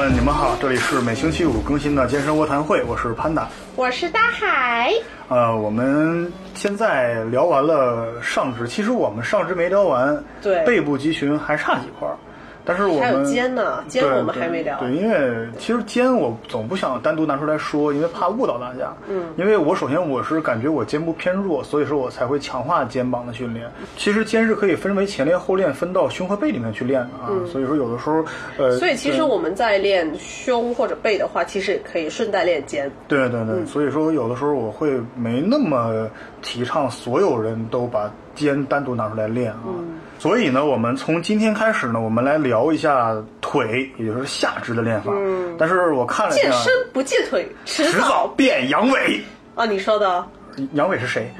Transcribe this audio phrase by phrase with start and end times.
[0.00, 3.46] 们，你们好，这里是每星期五更新的健身卧谈会，我是潘达。
[3.76, 4.90] 我是大海。
[5.28, 12.16] 呃，我们现在聊完了上肢，其实我们上肢没聊完，对背部肌群还差几块儿。
[12.70, 14.78] 但是我还有们肩呢，肩对我们还没聊。
[14.78, 18.94] 对，因为其实肩我总不想单独拿出来说，因为怕误导大家。
[19.08, 23.68] 嗯，因为我首先我是感觉我肩部偏弱，所以说我才会强化肩膀的训练。
[23.96, 27.34] 其实肩是可以分为前练后练，分到胸和背里面去练的啊。
[27.50, 28.24] 所以说有的时候，
[28.56, 32.88] 呃，嗯所以其实我们在练胸或者背的话，其实也可以顺带练肩。
[33.08, 36.08] 对对对，所以说有的时候我会没那么
[36.40, 38.08] 提倡所有人都把
[38.44, 39.70] 肩单独拿出来练啊。
[40.18, 45.12] 所以呢，我们从今天开始呢，我们来聊一下腿，也就是下肢的练法。
[45.14, 49.20] 嗯，但是我看了一下，健身不健腿，迟迟早早变阳痿。
[49.54, 49.64] 啊！
[49.64, 50.24] 你说的，
[50.72, 51.32] 阳痿是谁？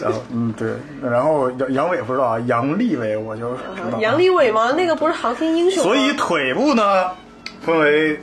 [0.00, 4.00] 然后嗯对，然后杨杨伟不知道啊，杨利伟我就知道啊。
[4.00, 4.72] 杨利伟吗？
[4.72, 5.92] 那个不是航天英雄吗？
[5.92, 7.10] 所以腿部呢，
[7.60, 8.18] 分为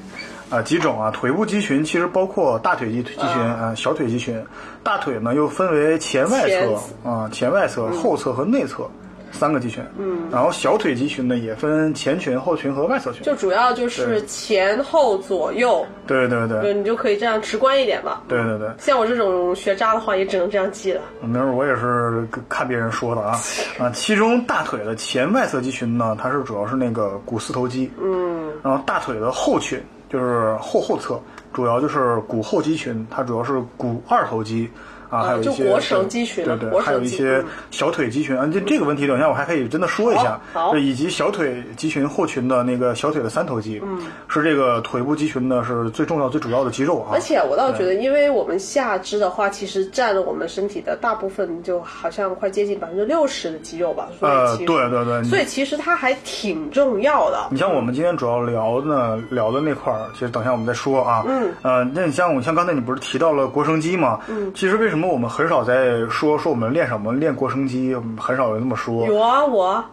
[0.49, 4.43] 啊、几种啊，腿部肌群其实包括大腿肌肌群啊、小腿肌群，
[4.83, 8.89] 大腿呢又分为前外侧啊、前外侧、后侧和内侧
[9.31, 9.83] 三个肌群。
[9.99, 13.21] 嗯，然后小腿肌群呢也分前群、后群和外侧群。
[13.21, 18.23] 就主要就是前后左右，对对对对，你就可以这样直观一点吧。
[18.27, 18.67] 对对对。
[18.79, 21.01] 像我这种学渣的话，也只能这样记了。
[21.21, 23.39] 没事儿我也是看别人说的啊
[23.77, 29.79] 啊，其中大腿的前外侧肌群呢，它是主要是那个股四头肌，嗯，然后大腿的后群
[30.09, 31.21] 就是后后侧，
[31.53, 34.69] 主要就是股后肌群，它主要是股二头肌。
[35.09, 54.09] 啊，还有一些肌群对对，腘还有一些嗯小腿肌群啊，这这个问题等一下我还可以真的说一下，好以及小腿肌群后群的那个小腿的三头肌，嗯，是这个腿部肌群呢是最重要最主要的肌肉啊，而且我倒觉得，因为我们下肢的话，其实占了我们身体的大部分，就好像快接近百分之六十的肌肉吧。
[54.19, 57.47] 所以呃，对对对，所以其实它还挺重要的。
[57.51, 61.23] 你像我们今天主要聊呢聊的那块儿，其实等一下我们再说啊。
[61.27, 61.49] 嗯。
[61.61, 64.19] 呃，那你像我像刚才你不是提到了腘绳肌吗？
[64.27, 64.51] 嗯。
[64.53, 69.05] 其实为什么我们很少在说说我们练什么练腘绳肌，很少有人这么说。
[69.05, 69.83] 有啊，我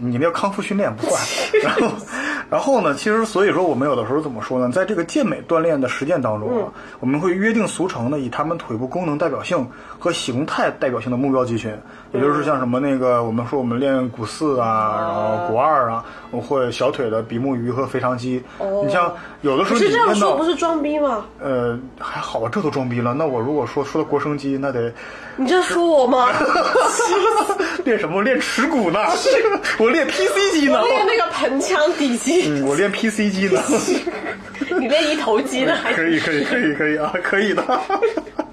[0.00, 1.20] 你那个康复训练不算。
[1.62, 1.96] 然后，
[2.50, 2.92] 然后呢？
[2.94, 4.72] 其实所以说我们有的时候怎么说呢？
[4.72, 9.64] 在这个健美锻炼的实践当中啊，我们会约定俗成的以他们腿部功能代表性
[9.96, 11.72] 和形态代表性的目标肌群，
[12.12, 16.04] 也就是像什么那个我们说我们练股四啊，然后股二啊，
[16.48, 18.42] 或者小腿的比目鱼和腓肠肌。
[18.84, 19.12] 你像
[19.42, 21.24] 有的时候你可是这样说不是装逼吗？
[21.40, 23.14] 呃还好吧，这都装逼了。
[23.14, 24.92] 那我如果说说到国生肌，那得
[25.36, 26.28] 你这说我吗？
[27.84, 28.22] 练什么？
[28.22, 28.98] 练耻骨呢？
[29.78, 30.86] 我练 PC 肌呢我。
[30.86, 33.62] 练那个盆腔底 肌，嗯，我练 PC 肌呢。
[34.78, 35.74] 你练一头肌呢？
[35.82, 37.62] 还可以，可以，可以，可以啊，可以的。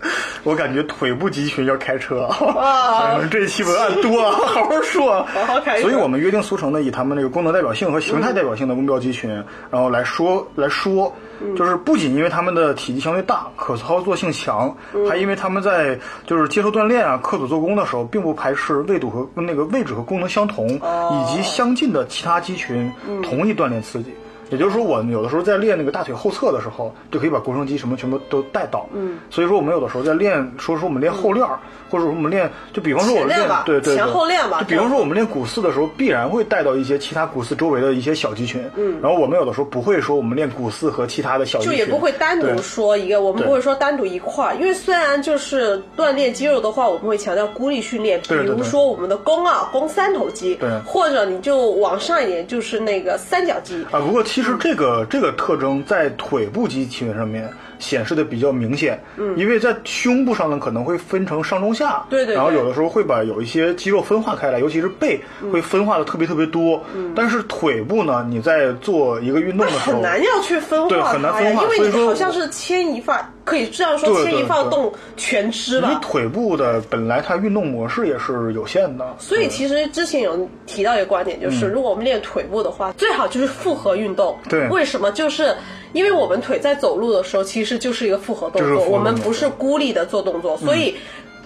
[0.44, 3.19] 我感觉腿部肌群要开车啊！
[3.30, 5.25] 这一期文案多啊， 好好说啊。
[5.34, 9.30] 好好开车所以我们约定俗成的以他们那个功能代表性和形态代表性的目标肌群，
[9.69, 11.13] 然后来说来说，
[11.56, 14.75] 就是不仅因为他们的体积相对大，可操作性强，
[15.09, 22.91] 还因为他们在就是接受锻炼啊、课组做工的时候，并不排斥位度和那个位置和功能相同，以及相近的其他肌群
[23.24, 24.13] 同意锻炼刺激。
[24.50, 28.88] 也就是说，我有的时候在练那个大腿后侧的时候，就可以把腘绳肌什么全部都带到。
[28.94, 31.59] 嗯，所以说我们有的时候在练，说说我们练后链儿，
[31.90, 38.64] 或者说我们练，就比方说我们练吧对对对前后练吧就比方说我们练股四的时候，必然会带到一些其他股四周围的一些小肌群。
[38.75, 53.86] 嗯，然后我们有的时候不会说我们练股四和其他的小肌群，就也不会单独说一个，我们不会说单独一块儿，因为虽然就是锻炼肌肉的话，我们会强调孤立训练，比如说我们的肱二、肱三头肌，对或者你就往上一点，就是那个三角肌。
[53.92, 57.50] 啊，不过其实这个这个特征在腿部肌群上面
[57.80, 62.36] 显示的比较明显，嗯，因为在胸部上呢可能会分成上中下，对对对。
[62.36, 65.20] 然后有的时候会把有一些肌肉分化开来，尤其是背
[65.52, 75.90] 会分化的特别特别多，嗯，但是腿部呢，你在做一个运动的时候，很难要去分对化对，很难分化因为好像是牵一发，可以这样说，牵一发动全肢吧。
[75.90, 76.06] 你。
[76.06, 84.38] 腿部的本来它运动模式也是有限的，所以其实之前有提到一个观点，就是如果我们练腿部的话，最好就是复合运动。
[84.44, 85.10] 嗯对为什么？
[85.14, 85.56] 就是
[85.94, 90.94] 因为我们腿在走路的时候，其实就是一个复合动作，我们不是孤立的做动作，所以。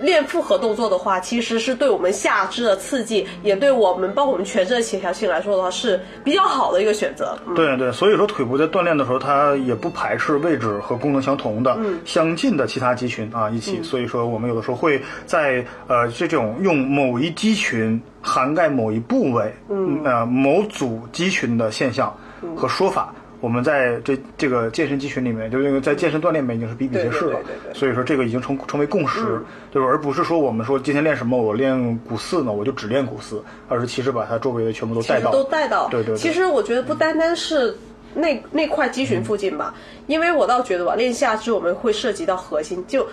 [0.02, 7.38] 练复合动作的话，其实是对我们下肢的刺激，也对我们包括我们全身的协调性来说的话，是比较好的一个选择。
[7.48, 13.82] 嗯对对，所以说腿部在锻炼的时候，它也不排斥位置和功能相同的、相近的其他肌群啊一起。
[13.84, 22.16] 所以说，我们有的时候会在呃这种用某一肌群涵盖某一部位，嗯呃某组肌群的现象
[22.56, 23.14] 和说法。
[23.42, 27.74] 我们在这这个健身肌群里面，就因为在健身锻炼里面已经是比比皆是了对对对对。
[27.74, 29.42] 对所以说这个已经成成为共识，
[29.72, 35.90] 就是而不是说我们说今天练什么，我练股四呢，我就只练股四，而是其实把它周围的全部都带到，都带到。
[35.90, 37.76] 对对对其实我觉得不单单是
[38.14, 39.74] 那那块肌群附近吧，
[40.06, 43.08] 因为我倒觉得吧，练下肢我们会涉及到核心，就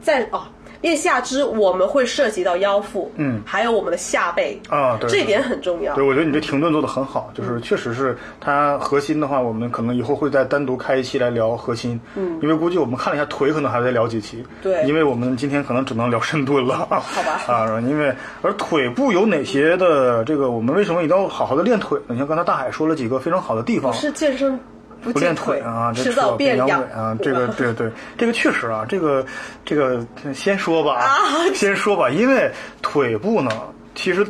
[0.00, 0.46] 在哦。
[0.80, 3.42] 练下肢，我们会涉及到腰腹，嗯。
[3.44, 5.94] 还有我们的下背啊对这一点很重要。
[5.94, 14.84] 对，我觉得你这停顿做的很好，就是确实是它核心的话，我们可能以后会再单独开一期来聊核心，嗯，因为估计我们看了一下腿，可能还得聊几期，对。
[14.84, 17.40] 因为我们今天可能只能聊深蹲了，好吧。
[17.46, 22.04] 啊，因为而腿部有哪些的这个，我们为什么一定要好好的练腿呢？
[22.08, 24.58] 你像刚才大海说了几个非常好的地方，是健身
[25.02, 29.24] 不不练腿啊，这迟早扯变变哑阳痿啊，这个 对对，这个确实啊，这个
[29.64, 30.04] 这个
[30.34, 31.08] 先说吧，啊
[31.54, 32.50] 先说吧，因为
[32.82, 33.50] 腿部呢，
[33.94, 34.26] 其实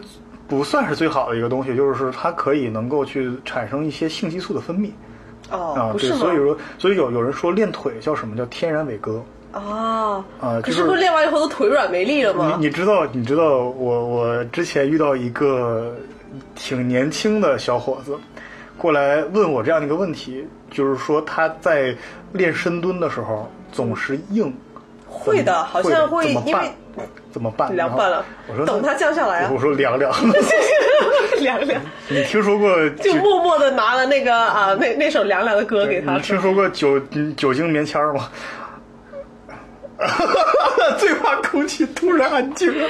[0.46, 4.90] 不算是最好的一个东西，就是它可以能够去产生一些性激素的分泌
[5.50, 6.10] 哦啊，，对？
[6.12, 9.22] 所以说，所以有有人说练腿叫什么叫天然伟哥。
[9.50, 12.56] 啊啊就是可是不是练完以后都腿软没力了吗？
[12.60, 15.96] 你你知道你知道我我之前遇到一个
[16.54, 18.14] 挺年轻的小伙子，
[18.76, 21.94] 过来问我这样的一个问题，就是说他在
[22.32, 24.52] 练深蹲的时候总是硬，
[25.06, 26.72] 会的，好像会怎么办因为？
[27.32, 27.74] 怎么办？
[27.76, 30.12] 凉拌了我说等它降下来啊我说凉凉。
[31.40, 38.28] 凉凉， 你听说过 就默默的拿了那个啊那那首凉凉的歌给他你听说过酒嗯酒精棉签儿吗？
[40.98, 42.88] 最怕空气突然安静了，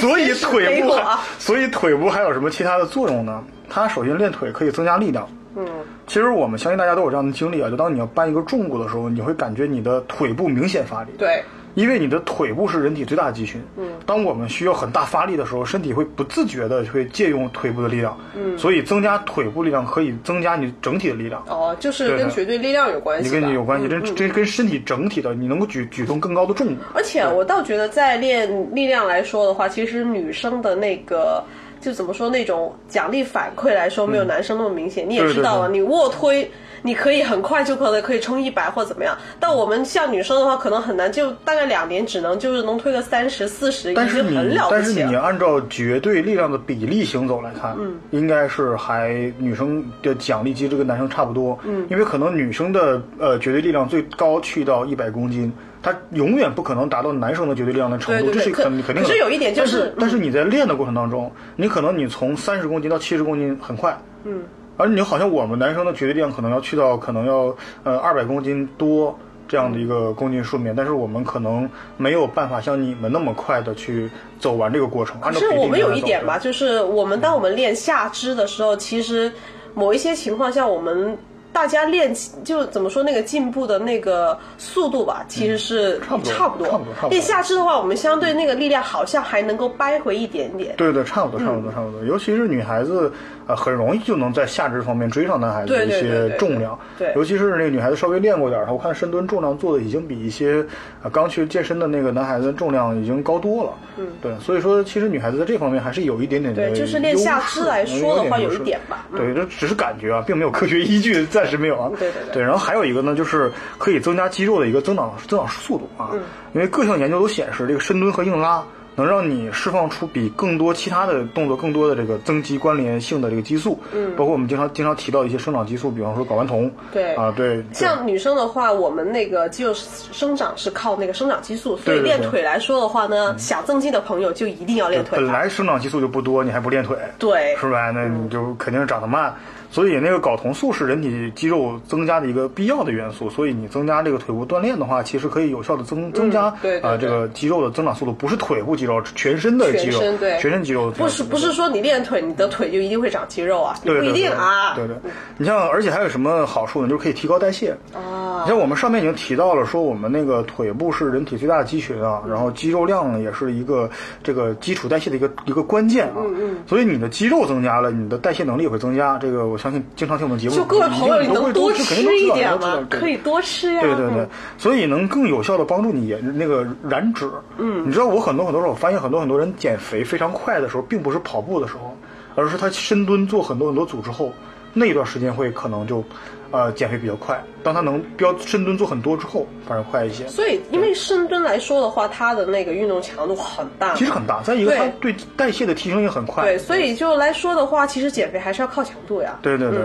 [0.00, 0.94] 所以腿部
[1.38, 3.42] 所以腿部还有什么其他的作用呢？
[3.68, 5.26] 它首先练腿可以增加力量。
[5.56, 5.66] 嗯，
[6.06, 11.10] 其实我们相信大家都有这样的经历啊，就当你要搬一个重物的时候，你会感觉你的腿部明显发力。
[11.18, 11.42] 对，
[11.74, 21.42] 因为你的腿部是人体最大的肌群，嗯，当我们需要很大发力的时候，身体会不自觉的会借用腿部的力量，嗯，所以增加腿部力量可以增加你整体的力量。
[21.48, 26.76] 哦，就是跟绝对力量有关系你，跟你有关系，这嗯这跟身体整体的，你能够举举动更高的重物。
[26.94, 31.42] 而且我倒觉得，在练力量来说的话，其实女生的那个
[31.86, 35.08] 就怎么说那种奖励反馈来说，没有男生那么明显。
[35.08, 36.50] 你也知道了，对你卧推。
[36.82, 45.10] 你可以很快就可能可以冲一百或怎么样，但我们像女生的话，可能很难，就大概两年只能就是能推个三十四十，已但是你经很了但是不起了。
[45.10, 55.52] 你按照绝对力量的比例行走来看，嗯，应该是还女生的奖励机制跟男生差不多，嗯，因为可能女生的呃绝对力量最高去到一百公斤。
[55.86, 59.02] 她永远不可能达到男生的绝对力量的程度，对对对这是肯肯定的。
[59.02, 64.42] 可是有一点就但是是但是你在练的过程当中，你可能你从三十公斤到七十公斤很快，嗯，
[64.76, 67.54] 而你好像我们男生的绝对力量可能要去到可能要
[67.84, 69.16] 呃二百公斤多
[69.46, 74.10] 这样的一个公斤数面，但是我们可能没有办法像你们那么快的去
[74.40, 75.20] 走完这个过程。
[75.20, 79.32] 按照是我们有一点吧，就是我们当我们练下肢的时候，其实
[79.72, 81.16] 某一些情况下，我们
[81.56, 82.14] 大家练
[82.44, 90.74] 就怎么说那个进步的那个速度吧，其实是差不多差不多练下肢的话，我们相对那个力量好像还能够掰回一点点。
[90.76, 92.04] 对对，差不多，差不多，差不多。
[92.04, 93.10] 尤其是女孩子，
[93.46, 96.78] 呃，很容易就能在下肢方面追上男孩子的一些重量。
[96.98, 100.62] 对尤其是那个女孩子稍微练过点儿，我看深蹲重量做的已经比一些
[101.02, 103.72] 呃刚去健身的那个男孩子重量已经高多了。
[103.96, 111.90] 嗯，对，所以说其实女孩子在这方面还是有一点点的对就是练下肢来说的话有一点吧嗯对，这只是感觉啊，并没有科学依据，暂时没有啊。
[111.98, 116.10] 对对对对，然后还有一个呢，就是可以增加肌肉的一个增长增长速度啊。
[116.12, 116.20] 嗯
[116.54, 123.78] 因为各项研究都显示，这个深蹲和硬拉能让你释放出比更多其他的动作更多的这个增肌关联性的这个激素。
[123.92, 126.72] 嗯，包括我们经常经常提到的一些生长激素，比方说睾丸酮。
[126.94, 127.62] 对啊，对。
[127.74, 135.26] 像女生的话，我们那个肌肉生长是靠那个生长激素，所以练腿来说的话呢，想增肌的朋友就一定要练腿本。
[135.26, 137.90] 来生长激素就不多，你还不练腿，对是吧？
[137.90, 139.34] 那你就肯定是长得慢。
[139.76, 151.12] 所以那个睾酮素是人体肌肉增加的一个必要的元素，所以你增加这个腿部锻炼的话，其实可以有效的增增加啊、对对对这个肌肉的增长速度，不是腿部肌肉，全身的肌肉，全身对全身肌肉的增不。
[151.12, 154.74] 是不是说你练腿，你的腿就一定会长肌肉啊，不一定啊。
[154.76, 154.96] 对对，
[155.36, 156.88] 你像而且还有什么好处呢？
[156.88, 157.76] 就是可以提高代谢。
[157.92, 163.90] 啊你像我们上面已经提到了，说我们那个腿部是人体最大的肌群啊，然后肌肉量呢也是一个
[164.22, 166.16] 这个基础代谢的一个一个关键啊。
[166.18, 166.56] 嗯嗯。
[166.66, 169.18] 所以你的肌肉增加了，你的代谢能力也会增加。
[169.18, 173.80] 这个我相信经常听我们节目，就各位朋友，你你都会能多吃，一点吗可以多吃呀。
[173.80, 177.28] 对对对嗯，所以能更有效的帮助你那个燃脂。
[177.58, 181.96] 嗯，你知道我很多很多时候，我发现很多很多人减肥非常快的时候，并不是跑步的时候，
[182.36, 184.32] 而是他深蹲做很多很多组之后，
[184.78, 186.04] 那一段时间会可能就，
[186.50, 187.42] 呃，减肥比较快。
[187.62, 190.28] 当他能标深蹲做很多之后，反而快一些。
[190.28, 196.44] 所以因为深蹲来说的话，它的那个运动强度很大，其实很大，再一个对它对代谢的提升也很快。
[196.44, 199.38] 对，所以就来说的话，其实减肥还是要靠强度呀。
[199.40, 199.80] 对对对。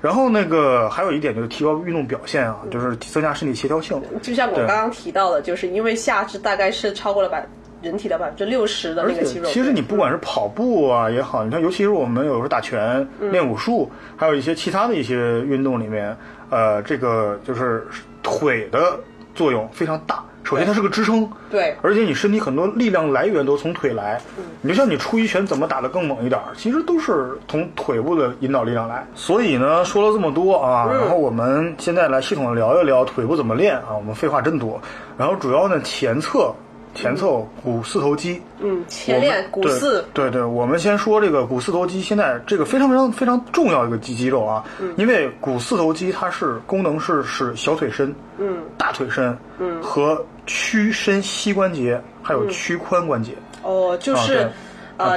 [0.00, 4.02] 然后那个还有一点就是提高运动表现啊，就是增加身体协调性。
[4.20, 7.46] 就像我刚刚提到的，就是因为下肢大概是超过了百
[7.82, 9.48] 人体的百分之六十的那个肌肉。
[9.48, 16.16] 其实你不管是跑步啊也好，你看，尤其是我们有时候打拳、嗯练武术，还有一些其他的一些运动里面，
[16.50, 17.86] 呃，这个就是
[18.22, 18.98] 腿的
[19.34, 20.24] 作用非常大。
[20.44, 24.20] 首先，它是个支撑，对而且你身体很多力量来源都从腿来。
[24.36, 29.06] 嗯你就像你出一拳怎么打得更猛一点儿，其实都是从腿部的引导力量来。
[29.14, 33.94] 所以呢，说了这么多啊，嗯然后我们现在来系统的聊一聊腿部怎么练啊。
[33.96, 34.80] 我们废话真多，
[35.16, 36.52] 然后主要呢前侧
[36.94, 38.40] 前侧股四头肌。
[38.60, 44.64] 嗯，前我链们对股四，对对，我们先说这个股四头肌，现在这个非常非常非常重要的一个肌肌肉啊，
[44.96, 48.58] 因为股四头肌它是功能是使小腿伸、嗯。
[48.78, 53.32] 大腿伸，嗯，和屈伸膝关节还有屈髋关节，
[53.62, 54.48] 哦，就是、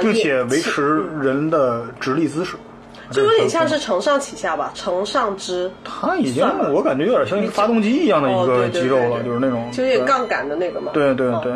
[0.00, 2.56] 并且维持人的直立姿势，
[3.10, 10.90] 就有点像是承上启下吧，承上肢，它已经我感觉有点像一个发动机一样的哦一个肌肉了，就是那种对就有点杠杆的那个嘛。
[10.90, 11.52] 哦对对对，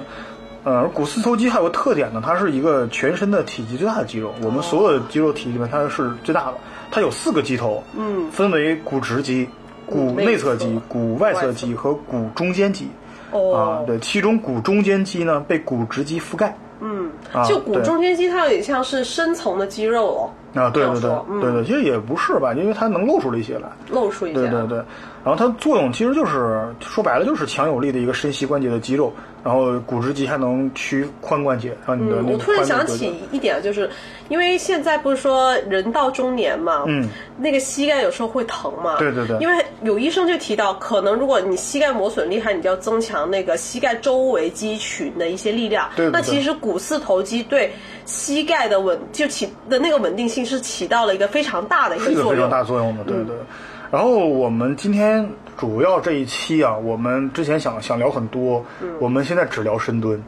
[0.64, 4.33] 呃，股四头肌还有个特点呢，它是一个全身的体积最大的肌肉。
[4.42, 6.54] 我们所有的肌肉体里面，它是最大的。
[6.90, 9.49] 它有四个肌头，嗯，分为股直肌、
[9.87, 12.85] 股内侧肌、股外侧肌和股中间肌。
[12.85, 12.90] 啊
[13.33, 16.57] 哦，，对，其中股中间肌呢被股直肌覆盖。
[16.80, 23.69] 嗯啊，就股中间肌它有点像是深层的肌肉哦，啊，对对对对对，其实也不是吧，因为它能露出了一些来。
[23.90, 24.40] 露出一些。
[24.40, 24.78] 对对对，
[25.25, 33.88] 然后它作用其实就是说白了就是强有力的一个伸膝关节的肌肉，然后骨直肌还能屈髋关节，让你的嗯，那个我突然想起一点，就是
[34.28, 45.88] 因为现在不是说人到中年嘛，嗯，那个膝盖有时候会疼嘛，对对对因为有医生就提到，可能如果你膝盖磨损厉害，你就要增强那个膝盖周围肌群的一些力量。
[45.97, 47.73] 对对对那其实股四头肌对
[48.04, 52.50] 膝盖的稳就起的那个稳定性是起到了一个非常大的一是一个非常作用。
[52.50, 53.37] 大作用的，对对。
[53.90, 58.64] 然后我们今天主要这一期啊，我们之前想想聊很多，
[59.00, 60.23] 我们现在只聊深蹲。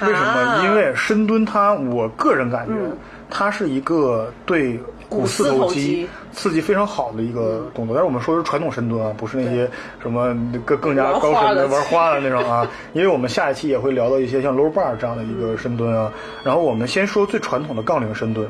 [0.00, 0.18] 为什么？
[0.18, 2.72] 啊因为深蹲它，我个人感觉，
[3.28, 7.94] 它是一个对股四头肌肌刺激非常好的一个动作。
[7.96, 9.68] 但是我们说的是传统深蹲啊，不是那些
[10.00, 12.66] 什么更更加高深的玩花的玩花的那种啊。
[12.94, 16.10] 因为我们下一期也会聊到一些像 low bar 这样的一个深蹲啊。
[16.44, 18.48] 然后我们先说最传统的杠铃深蹲。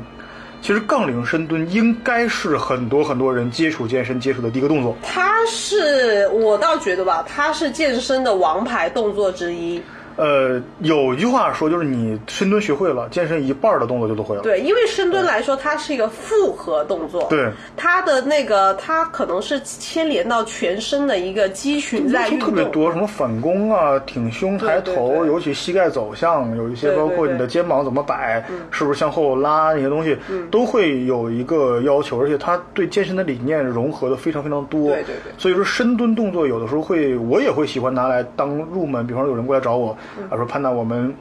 [0.61, 4.95] 其实杠铃深蹲应该是很多很多人接触健身接触的第一个动作。
[5.01, 9.81] 它是我倒觉得吧，它是健身的王牌动作之一。
[10.15, 14.41] 呃，有一句话说，就是你深蹲学会了，健身一半的动作就都会了。
[14.41, 17.27] 对，因为深蹲来说，它是一个复合动作。
[17.29, 22.49] 对，它的那个它可能是牵连到全身的一个肌群在运动。
[22.49, 34.89] 特别多，什么反弓啊、挺胸、抬头，对对对尤其膝盖走向，有一些包括你的肩膀怎么摆，是不是向后拉那些东西，嗯都会有一个要求，而且它对健身的理念融合的非常非常多。
[34.89, 41.13] 对对对所以说深蹲动作有的时候会，我也会喜欢拿来当入门，比方说有人过来找我，嗯啊说潘达我们。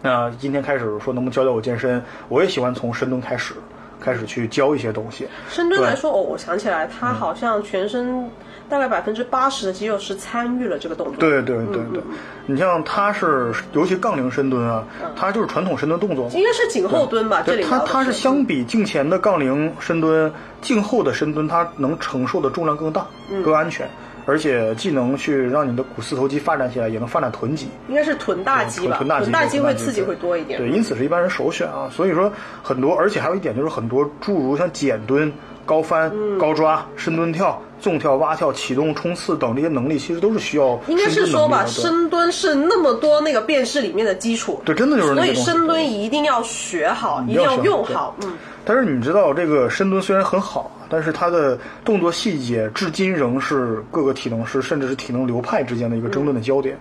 [0.00, 2.00] 啊、今天开始说能不能教教我健身？
[2.28, 3.52] 我也喜欢从深蹲开始，
[4.00, 5.26] 开始去教一些东西。
[5.50, 8.30] 深蹲来说，哦，我想起来，它好像全身
[8.68, 11.16] 大概百分之八十的肌肉是参与了这个动作。
[11.16, 12.00] 对对对对，
[12.46, 14.84] 你像它是，尤其杠铃深蹲啊，
[15.16, 16.28] 它就是传统深蹲动作。
[16.30, 17.42] 应该是颈后蹲吧？
[17.44, 23.88] 这里对，它它是相比颈前的杠铃深蹲，颈后的深蹲它能承受的重量更大、嗯更安全，
[24.28, 27.66] 而且既能去让你的股四头肌发展起来，也能发展臀肌。
[27.88, 28.98] 应该是臀大肌吧？
[28.98, 30.60] 臀大肌，大肌会刺激会多一点。
[30.60, 31.88] 对，因此是一般人首选啊。
[31.90, 32.30] 所以说
[32.62, 35.32] 很多，而且还有一点就是很多诸如像减蹲、
[35.64, 44.60] 高翻、嗯高抓、深蹲跳、纵跳、蛙跳、启动、冲刺等这些能力，其实都是需要应该是说吧，深蹲是那么多那个变式里面的基础。
[44.62, 48.14] 对真的就是那所以深蹲一定要学好，一定要用好。
[48.22, 56.76] 嗯，但是你知道，这个深蹲虽然很好，但是他的动作细节至今仍是各个体能师甚至是体能流派之间的一个争论的焦点。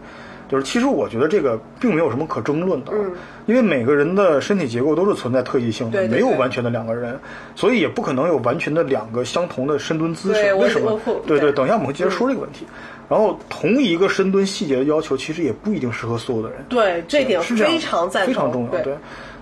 [0.50, 3.12] 就是其实我觉得这个并没有什么可争论的，嗯，
[3.48, 7.20] 因为每个人的身体结构都是存在特异性的，对对对没有完全的两个人，
[7.54, 10.54] 所以也不可能有完全的两个相同的深蹲姿势。
[10.54, 10.98] 为什么？
[11.26, 12.66] 对对等一下我们会接着说这个问题。
[13.10, 16.60] 然后同一个深蹲细节的要求，其实也不一定适合所有的人。
[16.70, 18.70] 对，这点是非常在，非常重要。
[18.70, 18.94] 对，对，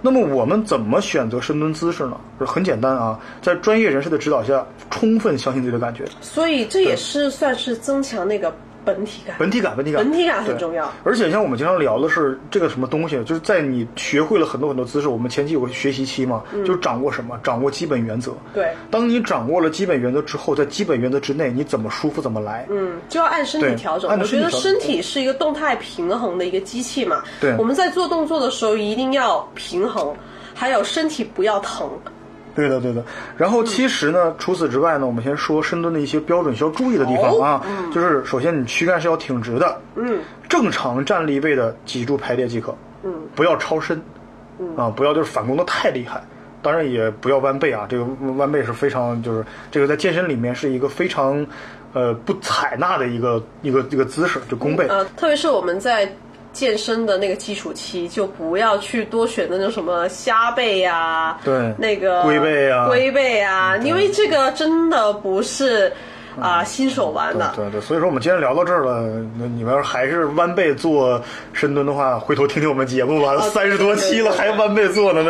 [0.05, 2.15] 那么我们怎么选择深蹲姿势呢？
[2.37, 8.53] 是很简单啊，在专业人士的指导下，充分相信自己的感觉，所以这也是算是增强那个
[8.85, 9.35] 本体感。
[9.39, 18.31] 本体感，本体感，本体感很重要而且像我们经常聊的是这个什么东西，就是在你学会了很多很多姿势，我们前期有个学习期嘛，就是掌握什么，掌握基本原则。
[18.31, 22.65] 嗯对，当你掌握了基本原则之后，在基本原则之内，你怎么舒服怎么来。
[22.69, 24.11] 嗯，就要按身体调整。
[24.11, 27.23] 我觉得身体是一个动态平衡的一个机器嘛。
[27.41, 30.13] 对我们在做动作的时候一定要平衡，
[30.53, 31.89] 还有身体不要疼。
[32.55, 33.03] 对的，对的。
[33.37, 44.01] 然后其实呢，除此之外呢，我们先说深蹲的一些标准需要注意的地方啊，就是首先你躯干是要挺直的，嗯，正常站立位的脊柱排列即可，嗯，不要超伸，
[44.57, 46.23] 嗯啊，不要就是反弓的太厉害。
[46.61, 48.03] 当然也不要弯背啊，这个
[48.37, 51.45] 弯背是非常就是这个在健身里面是一个非常，
[51.93, 54.87] 呃不采纳的一个一个一个姿势，就弓背。
[54.87, 56.11] 呃，特别是我们在
[56.55, 65.91] 健身的那个基础期，就不要去多选那种什么虾背呀、对那个龟背啊龟背啊，因为这个真的不是
[66.39, 67.53] 啊、新手玩的。
[67.55, 69.01] 对对，所以说我们今天聊到这儿了，
[69.37, 71.21] 那你们要是还是弯背做
[71.51, 73.37] 深蹲的话，回头听听我们节目吧。
[73.49, 75.23] 三十多期了还弯背做呢，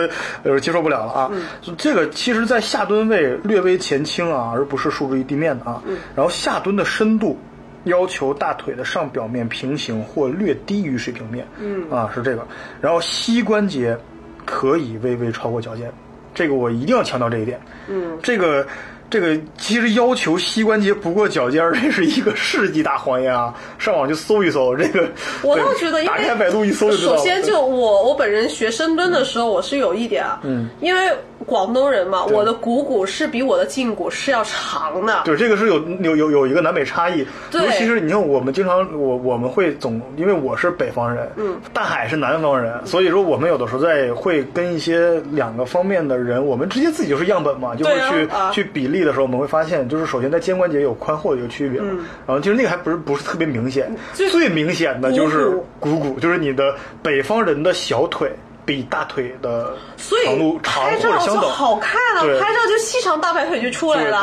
[0.44, 1.32] 那呃接受不了了啊。
[1.78, 5.82] 这个其实，在下蹲位略微前倾啊，而不是竖置于地面的啊。
[6.16, 7.38] 然后下蹲的深度
[7.86, 11.48] 要求大腿的上表面平行或略低于水平面。
[11.60, 12.46] 嗯啊是这个。
[12.82, 13.98] 然后膝关节
[14.46, 15.92] 可以微微超过脚尖，
[16.34, 17.60] 这个我一定要强调这一点。
[17.88, 18.68] 嗯，这个。
[19.10, 23.54] 这个其实要求膝关节不过脚尖儿，这是一个世纪大谎言啊！
[23.78, 25.08] 上网去搜一搜，这个
[25.42, 27.16] 我倒觉得，因打开百度一搜就知道。
[27.16, 31.12] 首先就我我本人学深蹲的时候，我是有一点啊，嗯，因为
[31.46, 35.22] 广东人嘛，我的股骨是比我的胫骨是要长的。
[35.24, 52.06] 对这个是有有有有一个南北差异，对尤其是你看我们经常我我们会总因为我是北方人，嗯，大海是南方人，所以说我们有的时候在会跟一些两个方面的人，我们直接自己就是样本嘛，就会去、啊去比例的时候，我们会发现，就是首先在肩关节有宽厚的一个区别，嗯。
[52.28, 55.50] 然后其实那个还不是不是特别明显，最最明显的就是
[55.80, 58.32] 股股骨，就是你的北方人的小腿
[58.66, 64.22] 比大腿的所以长度长或者相等，好看了，拍照就细长大白腿就出来了。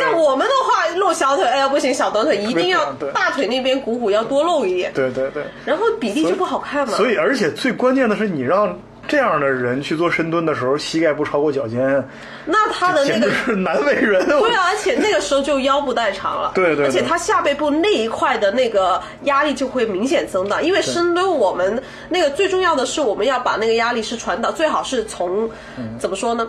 [0.00, 5.44] 像我们的话，露小腿，哎呀不行，小短腿一定要大腿那边股骨要多露一点，对对对。
[5.66, 6.94] 然后比例就不好看嘛。
[6.94, 12.02] 所以，而且最关键的是，你让这样的人去做深蹲的时候，膝盖不超过脚尖，
[12.46, 14.24] 那他的那个是难为人。
[14.26, 26.48] 对啊，而且那个时候就腰部代偿了，对对对而且他下背部那一块的那个压力就会明显增大，因为深蹲我们那个最重要的是我们要把那个压力是传导，最好是从、嗯怎么说呢？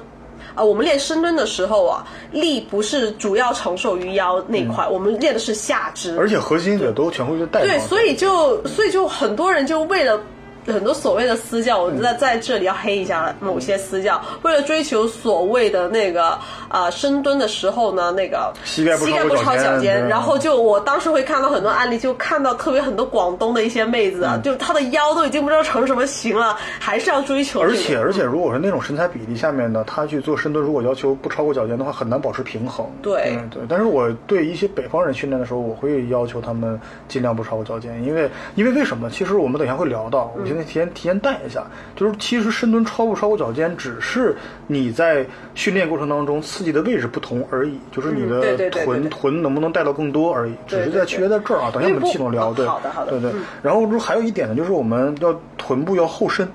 [0.55, 10.21] 啊，我们练深蹲的时候啊，力不是主要承受于腰那块，我们练的是下肢，嗯而且核心也都全会去带对，所以就所以就很多人就为了。
[10.67, 16.37] 很多所谓的私教，我在在这里要黑一下某些私教，为了追求所谓的那个
[16.69, 27.73] 呃深蹲的时候呢，那个膝盖不超过不超脚尖尖，然后就我当时会看到很多案例，就看到特别很多广东的一些妹子啊，就她的腰都已经不知道成什么形了，还是要追求、这个。
[27.73, 32.85] 而且而且，如果是那种身材比例下面呢，她去做深蹲，如果要求不超过脚尖的话，很难保持平衡。
[33.01, 33.61] 对嗯对。
[33.67, 39.09] 但是我对一些北方人训练的时候，我会要求他们尽量不超过脚尖，因为因为为什么？
[39.09, 44.35] 其实我们等一下会聊到，我提前提前带一下，就是其实深蹲超不超过脚尖，只是
[44.67, 51.71] 你在训练过程当中刺激的位置不同而已，就是你的臀臀能不能带到更多而已，只对对是在区别在这儿啊。
[51.73, 53.31] 等一下我们系统聊，哦对，好的好的对对。
[53.61, 56.47] 然后如还有一点呢，就是我们要臀部要后伸。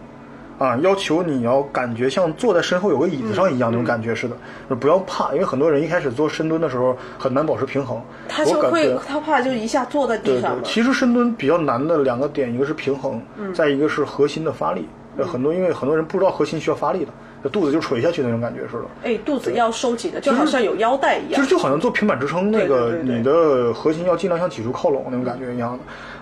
[0.59, 4.37] 啊，要求你要感觉像坐在身后有个椅子上一样那种感觉似的，
[4.69, 8.01] 就不要怕，因为很多人一开始做深蹲的时候很难保持平衡。
[8.29, 10.57] 他就会他怕就一下坐在地对对，上。
[10.65, 13.23] 其实深蹲比较难的两个点，一个是平衡，
[13.55, 14.89] 再一个是核心的发力。
[15.17, 17.11] 呃很多因为很多人不知道核心需要发力的，
[17.43, 18.85] 这肚子就垂下去那种感觉似的。
[19.03, 21.47] 哎，肚子要收紧的，就好像有腰带一样其实。
[21.49, 25.79] 就好像做平板支撑，那个你的核心要尽量向脊柱靠拢那种感觉一样的。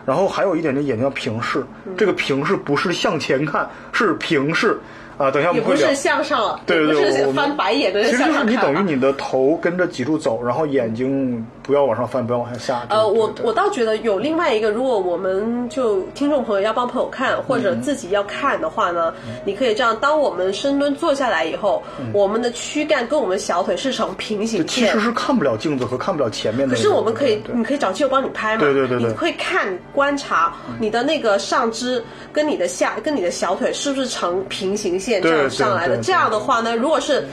[0.07, 4.79] 然后还有一点，就眼睛要平视，嗯这个平视不是向前看，是平视
[5.19, 5.31] 啊。
[5.31, 5.95] 等一下我们会不是。
[5.95, 12.87] 向上，对对对，是我们翻白眼的其实就是你等于你的头跟着脊柱走，然后眼睛不要往上翻，不要往下下。
[12.91, 19.13] 呃，我我倒觉得有另外一个，如果我们就听众朋友要帮朋友看，或嗯者自己要看的话呢，
[19.45, 25.01] 你可以这样：当我们深蹲坐下来以后，我们的躯干跟我们小腿是成平行线嗯其实。
[25.01, 26.75] 是看不了镜子和看不了前面的。
[26.75, 28.61] 可是我们可以，你可以找肌肉帮你拍嘛。
[28.61, 32.03] 对对对对你会看观察你的那个上肢
[32.33, 35.97] 跟你的下跟你的小腿是不是成平行线这样上来的。
[35.99, 37.27] 这样的话呢，如果是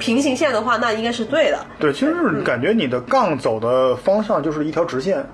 [0.00, 1.64] 平行线的话，那应该是对的。
[1.78, 5.24] 对，其实是感觉你的杠走的方向就是一条直线，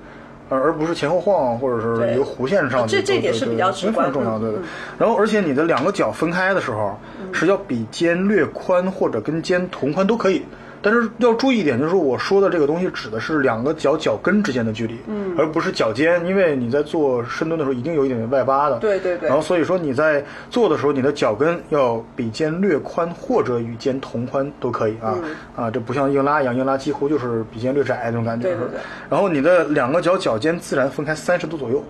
[0.51, 3.01] 而而不是前后晃或者是一个弧线上去。
[3.03, 4.61] 这点是比较对直观非常重要，嗯对对。
[4.99, 6.99] 然后，而且你的两个脚分开的时候，
[7.33, 10.45] 是要比肩略宽或者跟肩同宽都可以。
[10.87, 28.49] 但是要注意一点，就是我说的这个东西指的是两个脚脚跟之间的距离，嗯，而不是脚尖，因为你在做深蹲的时候一定有一点点外八的，对对对然后所以说你在做的时候，你的脚跟要比肩略宽或者与肩同宽都可以啊、嗯啊，这不像硬拉一样，硬拉几乎就是比肩略窄那种感觉。
[28.49, 28.79] 对对对
[29.11, 31.83] 然后你的两个脚脚尖自然分开三十度左右。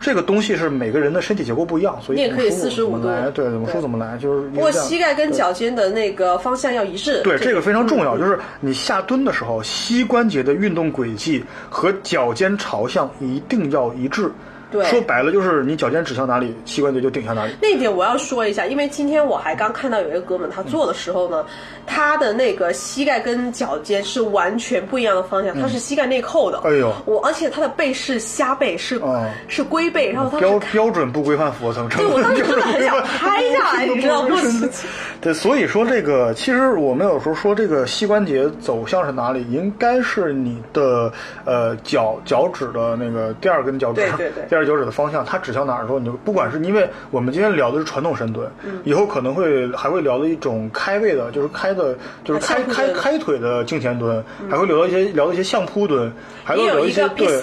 [0.00, 7.20] 这个东西是每个人的身体结构不一样，所以你也可以怎么说45怎么来，度对，怎么说怎么来，就是不过膝盖跟脚尖的那个方向要一致。
[7.22, 14.30] 对，这个非常重嗯要，就是你下蹲的时候，膝关节的运动轨迹和脚尖朝向一定要一致。
[14.70, 17.52] 对说白了就是你脚尖指向哪里，膝关节就顶向哪里。
[17.60, 21.44] 那点我要说一下，因为今天我还刚看到有一个哥们他做的时候呢，
[21.86, 26.58] 他的那个膝盖跟脚尖是完全不一样的方向，他是膝盖内扣的。
[26.64, 34.36] 哎呦我而且他的背是虾背，是、哦是龟背，然后他是标标准不规范俯卧撑，对我当时真的很想拍下来， 你知道吗？
[35.20, 41.12] 对，所以说这个，其实我们有时候说这个膝关节走向是哪里，应该是你的
[41.44, 48.50] 呃脚脚趾的那个第二根脚趾，对对对第二脚趾的方向，它指向哪儿的时候，你就不管是因为我们今天聊的是传统深蹲，
[48.84, 56.12] 以后可能会还会聊的一种开背的，就是开的，就是开开开腿的镜前蹲，还会聊到一些聊到一些相扑蹲，
[56.44, 57.40] 还会聊些也有一些对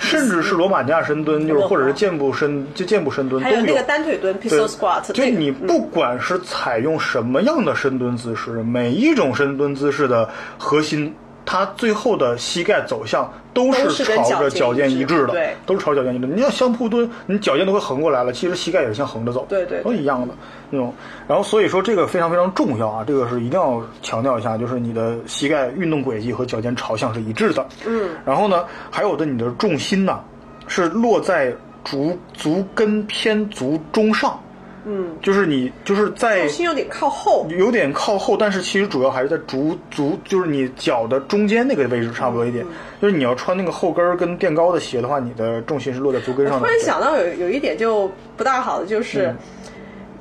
[0.00, 11.14] 甚至是罗马尼亚深蹲，就是或者是箭步深就箭步深蹲都还有那个单腿蹲 pistol squat，就你不管是采用什么样的深蹲姿势，每一种深蹲姿势的核心，
[11.46, 16.26] 它最后的膝盖走向都都是朝着脚脚尖一致的，对都是朝脚尖一致。
[16.26, 20.34] 你要相扑蹲，你脚尖都会横过来了，其实膝盖也是向横着走，对对都一样的
[20.70, 20.92] 那种。
[21.28, 27.66] 然后所以说这个非常非常重要啊，这个是一定要强调一下，就是你的膝盖运动轨迹和脚尖朝向是一致的。
[27.86, 30.20] 嗯，然后呢，还有的你的重心呢
[30.66, 31.54] 是落在
[31.84, 34.38] 足足跟偏足中上。
[34.86, 42.66] 嗯，就是你就是在重心有点靠后，有点靠后，但是其实主要还是在足足，就是你脚的中间那个位置差不多一嗯点。
[43.00, 46.60] 就是你要穿那个后跟儿跟垫高的鞋的话，你的重心是落在足跟上的。
[46.60, 49.34] 突然想到有有一点就不大好的，就是、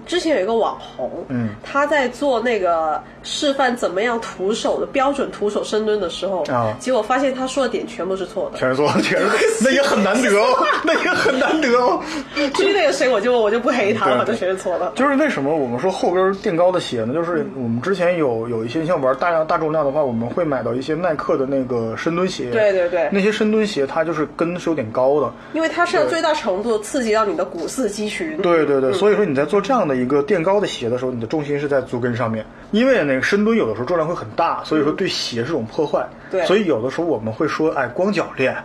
[0.05, 8.59] 之前有一个网红，嗯，他在做那个示范怎么样徒手的标准徒手深蹲的时候，啊结果发现他说的点全部是错的。
[8.59, 12.01] 全是错，全是错， 那也很难得哦， 那也很难得哦。
[12.53, 14.91] 至于那个谁，我就我就不黑他了，对反正全是错的。
[14.95, 17.13] 就是为什么我们说后跟垫高的鞋呢？
[17.13, 22.49] 就是我们之前有有一些像玩大量大重量的话，我们会买到一些耐克的那个深蹲鞋。
[22.51, 25.31] 对对对那些深蹲鞋它就是跟是有点高的。
[25.53, 28.37] 因为它是要最大程度刺激到你的股四肌群。
[28.37, 36.07] 对对对，所以说你在做这样的一个垫高的鞋的时候，你的重心是在足跟上面，因为那个深蹲有的时候重量会很大，所以说对鞋是种破坏。
[36.31, 38.55] 对所以有的时候我们会说，哎，光脚练。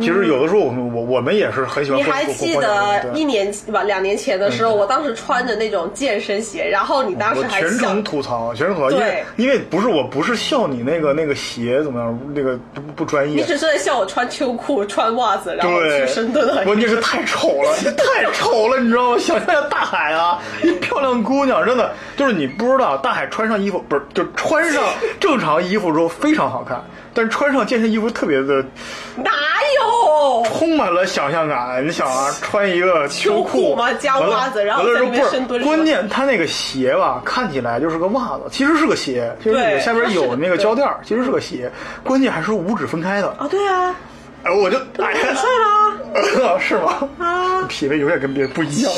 [0.00, 2.02] 其实有的时候我们我我们也是很喜欢你。
[2.02, 13.36] 还记得一年吧两年前的时候，我当时穿着那种健身鞋，然后你当时还全程吐槽，全程吐槽，因为因为不是我不是笑你那个那个鞋怎么样，那个不不专业。
[13.40, 16.64] 你只是在笑我穿秋裤、穿袜子，然后对，去深蹲而已。
[16.66, 19.18] 关键是太丑了， 这太丑了，你知道吗？
[19.18, 24.82] 想象一下大海啊，一漂亮姑娘，真的就是你不知道，大海穿上衣服不是就穿上
[25.18, 26.82] 正常衣服之后非常好看，
[27.18, 28.64] 但是穿上健身衣服特别的
[29.16, 29.32] 哪
[29.80, 30.44] 有？
[30.56, 31.84] 充满了想象感。
[31.84, 41.68] 你想啊，穿一个秋裤裤嘛加袜子然后在里面之后不是，深蹲关键它那个鞋吧，看起来就是个袜子，其实是个鞋，其实对下边有那个胶垫，其实是个鞋，
[42.04, 43.26] 关键还是五指分开的。
[43.36, 43.92] 啊，对啊，
[44.44, 46.58] 哎，我就哎 帅啦。
[46.62, 47.08] 是吗？
[47.18, 48.92] 啊品味永远跟别人不一样。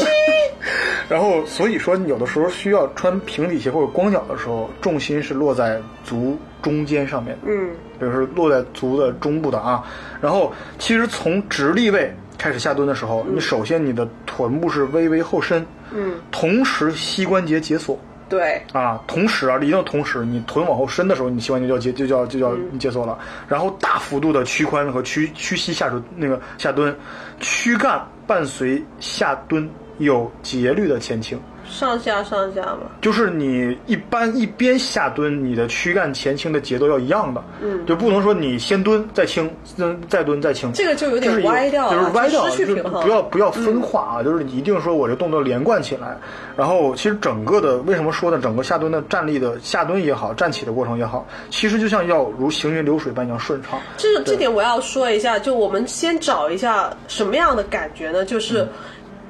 [1.11, 7.71] 然后，所以说，有的时候需要穿平底鞋或者光脚的时候，重心是落在足中间上面，嗯，
[8.01, 9.85] 就是落在足的中部的啊。
[10.21, 17.99] 然后，其实从直立位开始下蹲的时候，你首先你的臀部是微微后伸，嗯，同时膝关节解锁。
[18.29, 23.19] 对，啊，同时啊，一定要同时，你臀往后伸的时候，你膝关节就要解就叫就叫解锁了，
[23.49, 26.97] 然后大幅度的屈髋和屈屈膝下蹲那个下蹲，
[27.41, 29.69] 躯干伴随下蹲
[30.01, 32.81] 有节律的前倾，上下上下嘛。
[33.03, 46.17] 就是你一般一边下蹲，你的躯干前倾的节奏要一样的，嗯，就不能说你先蹲再倾，嗯再蹲再倾，这个就有点歪掉了就是歪掉了，就失去平衡嗯不要不要分化啊，就是你一定说我这动作连贯起来。
[46.57, 48.39] 然后其实整个的为什么说呢？
[48.43, 53.79] 整个下蹲的站立的下蹲也好，站起的过程也好，其实就像要如行云流水般一样顺畅。
[53.97, 58.25] 这这点我要说一下，就我们先找一下什么样的感觉呢？
[58.25, 58.67] 就是。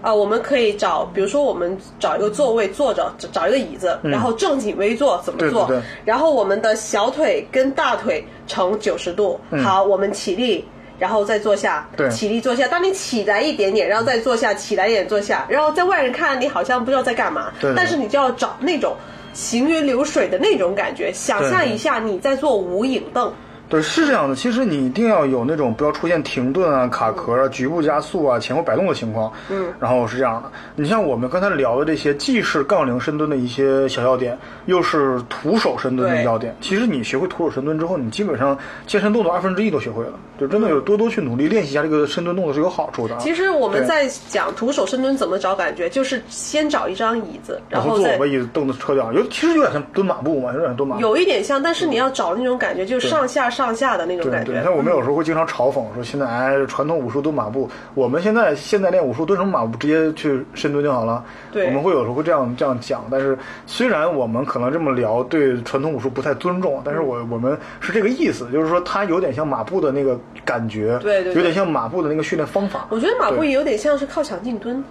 [0.03, 5.67] 啊、我们可以找，比如说我们找一个座位坐着，找找一个椅子，然后正襟危坐怎么做？
[5.67, 9.39] 对对对然后我们的小腿跟大腿成九十度。
[9.63, 10.65] 好，我们起立，
[10.99, 11.89] 然后再坐下。
[11.97, 12.67] 对起立坐下。
[12.69, 18.95] 当你起来一点点，然后再坐下，起来一点坐下，然后在外人看你好像不知道在干嘛，但是你就要找那种
[19.35, 23.27] 行云流水的那种感觉，想象一下你在坐无影凳。
[23.27, 23.35] 对，
[23.83, 24.35] 是这样的。
[24.35, 29.31] 其实你一定要有那种不要出现停顿啊、卡壳啊、局部加速啊、前后摆动的情况。
[29.51, 30.51] 嗯，然后是这样的。
[30.75, 36.57] 你像我们刚才聊的这些，既是杠铃深蹲的一些小要点，又是徒手深蹲的要点。
[36.63, 38.57] 其实你学会徒手深蹲之后，你基本上
[38.87, 40.13] 健身动作二分之一都学会了。
[40.41, 43.21] 就真的有多多去努力练习一下这个深蹲动作是有好处的啊。
[43.21, 51.03] 其实我们在讲徒手深蹲怎么找感觉，就是先找一张椅子，然然后坐把椅子凳子撤掉，有其实有点像蹲马步嘛，有点像蹲马步。
[51.03, 54.63] 有一点像，但是你要找那种感觉，就是上下上下的那种对对，感觉。
[54.63, 61.25] 像我们有时候会经常嘲讽说，现在哎，传统武术蹲马步，我们现在现在练武术蹲什么马步，直接去深蹲就好了。
[61.53, 72.87] 对我们会有时候会这样这样讲，但是虽然我们可能这么聊，对传统武术不太尊重，但是我我们是这个意思，就是说它有点像马步的那个感觉，对对对有点像马步的那个训练方法。
[72.91, 74.83] 我觉得马步也有点像是靠墙进蹲。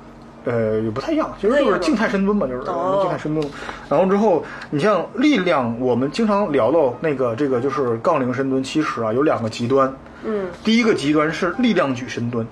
[0.45, 3.45] 呃，也不太一样，其实就是静态深蹲嘛，就是哦静态深蹲。
[3.89, 9.93] 然后之后，你像力量，我们经常聊到那个这个就是杠铃深蹲，其实啊有两个极端。
[10.23, 12.45] 嗯，第一个极端是力量举深蹲，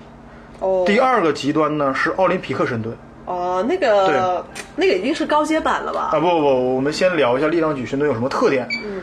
[0.60, 2.96] 哦，第二个极端呢是奥林匹克深蹲。
[3.26, 4.42] 哦，那个
[4.74, 6.10] 那个已经是高阶版了吧？
[6.12, 8.66] 啊，不不不，我们先聊一下力量举深蹲有什么特点。
[8.84, 9.02] 嗯，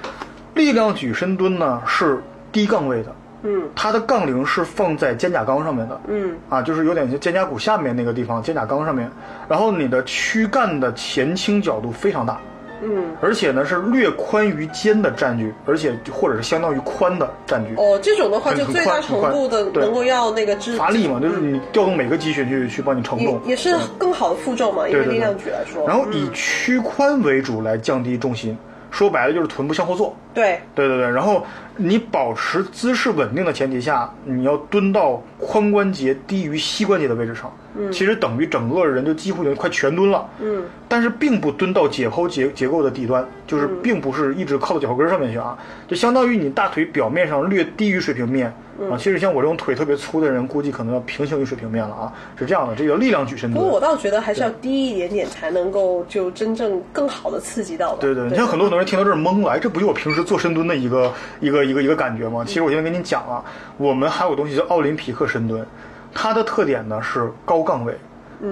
[0.56, 2.20] 力量举深蹲呢是
[2.52, 6.02] 低杠位的，嗯它的杠铃是放在肩胛冈上面的。
[6.08, 9.10] 嗯啊，就是有点像肩胛骨下面那个地方，肩胛冈上面，
[9.48, 12.40] 然后你的躯干的前倾角度非常大，
[12.82, 13.16] 嗯。
[13.22, 17.74] 而且呢是略宽于肩的占据，而且或者是相当于宽的占据。
[17.76, 25.88] 哦，这种的话就最大程度的能够要那个支发力嘛，就是你调动每个肌群去去帮你承重，也是更好的负重嘛，因为力量举来说。
[25.88, 28.58] 然后嗯以屈髋为主来降低重心，
[28.92, 30.16] 说白了就是臀部向后坐。
[30.36, 30.60] 对。
[30.76, 31.44] 对对对，然后
[31.76, 48.54] 你保持姿势稳定的前提下，你要蹲到髋关节低于膝关节的位置上，嗯，其实等于整个人就几乎已经快全蹲了，嗯，但是并不蹲到解剖结结构的底端，就是并不是一直靠到脚后跟上面去啊，就相当于你大腿表面上略低于水平面。
[48.92, 53.54] 啊，其实像我这种腿特别粗的人，估计可能要平行于水平面了啊，是这样的，这个力量举深蹲。
[53.54, 58.00] 不过我倒觉得还是要低一点点，才能够就真正更好的刺激到吧。
[58.02, 62.44] 对对，你像很多很多人听到这儿懵了，哎，这不就我平时做深蹲的一个一个一个一个感觉吗？
[62.46, 63.44] 其实我现在跟你讲啊，
[63.78, 65.66] 我们还有东西叫奥林匹克深蹲，
[66.14, 67.98] 它的特点呢是高杠位。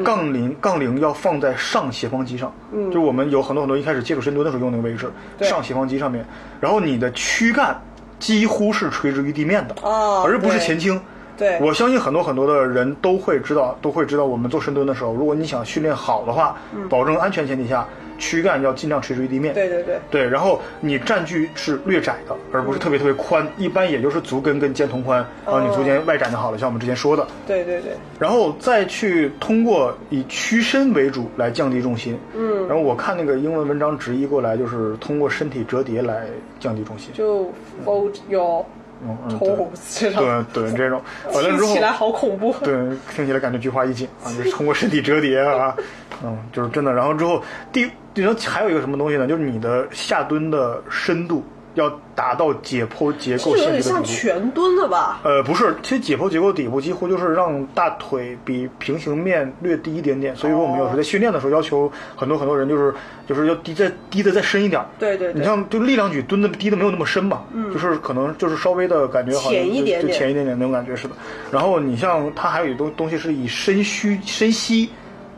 [0.01, 6.25] 杠铃杠铃要放在上斜方肌上，嗯，就我们有很多很多一开始接触深蹲的时候用那个位置，上斜方肌上面，
[6.61, 7.79] 然后你的躯干
[8.17, 10.99] 几乎是垂直于地面的，哦而不是前倾。
[11.37, 16.55] 对我相信很多很多的人都会知道，都会知道，我们做深蹲的时候，如果你想训练好的话，
[16.89, 17.85] 保证安全前提下，
[18.17, 19.53] 躯干要尽量垂直于地面。
[19.53, 32.17] 对对对对，然后你占据是略窄的，而不是特别特别宽，一般也就是足跟跟肩同宽，然后你足尖外展就好了，像我们之前说的，对对对，然后再去通过以屈身为主来降低重心。
[32.35, 36.27] 嗯，然后我看那个英文文章直译过来就是通过身体折叠来
[36.59, 37.11] 降低重心。
[37.13, 37.51] 就
[37.85, 38.65] fold your
[39.07, 41.01] 嗯嗯， 对对对，这种
[41.33, 42.53] 完了之后听起来好恐怖。
[42.63, 42.73] 对，
[43.13, 45.75] 听起来感觉菊花一紧啊，就是通过身体折叠啊，
[46.23, 46.93] 嗯，就是真的。
[46.93, 49.27] 然后之后第，然后还有一个什么东西呢？
[49.27, 51.43] 就是你的下蹲的深度
[51.75, 54.43] 要达到解剖结构这有点像限制的底部。
[54.43, 55.19] 全蹲了吧？
[55.23, 62.93] 呃，不是，其实解剖结构底部几乎就是让大腿比平行面略低一点点，所以说我们有时候在训练的时候要求很多很多人就是
[63.27, 64.83] 就是要低再低的再深一点。
[64.99, 71.15] 对对对你像就力量举蹲的低的没有那么深嘛，就是可能就是稍微的感觉好像浅一点点浅一点点那种感觉似的。
[71.51, 74.89] 然后你像它还有一东东西是以深虚身膝。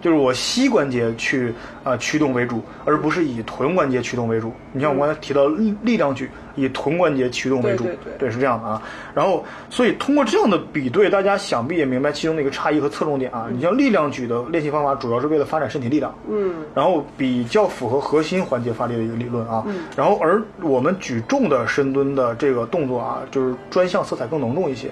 [0.05, 1.49] 就是我膝关节去
[1.83, 4.53] 啊、呃驱动为主，而不是以臀关节驱动为主。
[4.71, 8.79] 你像我刚才提到力力量举，以臀关节驱动为主，对对对是这样的啊。
[9.15, 13.47] 然后，所以通过这样的比对，大家想必也明白其中的一个差异和侧重点啊。
[13.51, 19.65] 你像力量举的练习方法，主要是为了发展身体力量，嗯，然后比较符合核心环节发力的一个理论啊。
[19.97, 24.91] 然后，而我们举重的深蹲的这个动作啊，就是专项色彩更浓重一些。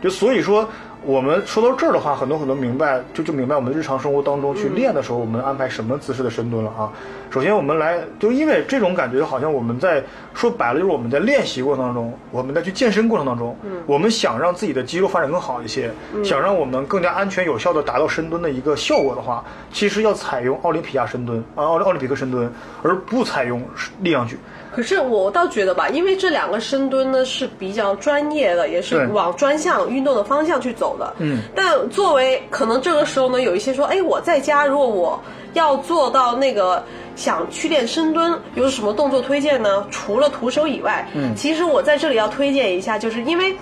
[0.00, 0.68] 就所以说，
[1.04, 6.92] 我们说到这儿的话，很多很多明白就就明白我们日常生活当中去练的时候，我们安排什么姿势的深蹲了啊。
[7.30, 10.02] 首先，我们来就因为这种感觉，好像我们在
[10.34, 15.90] 说白了，就是我们在练习过程当中，我们在去健身过程当中，我们想让自己的肌肉发展更好一些，
[16.24, 22.50] 想让我们更加安全有效的达到深蹲的一个效果的话，其实要采用奥林匹亚深蹲啊，奥奥林匹克深蹲，
[22.82, 23.60] 而不采用
[24.00, 24.38] 力量举。
[24.74, 31.12] 可是我倒觉得吧，因为这两个深蹲呢是比较专业的，也是往专项运动的方向去走的。
[31.18, 35.20] 嗯，但作为可能这个时候呢，有一些说，哎，我在家如果我
[35.54, 36.84] 要做到那个
[37.18, 39.86] 想去练深蹲，有什么动作推荐呢？
[39.90, 43.54] 除了徒手以外，嗯，其实我在这里要推荐一下，就是因为。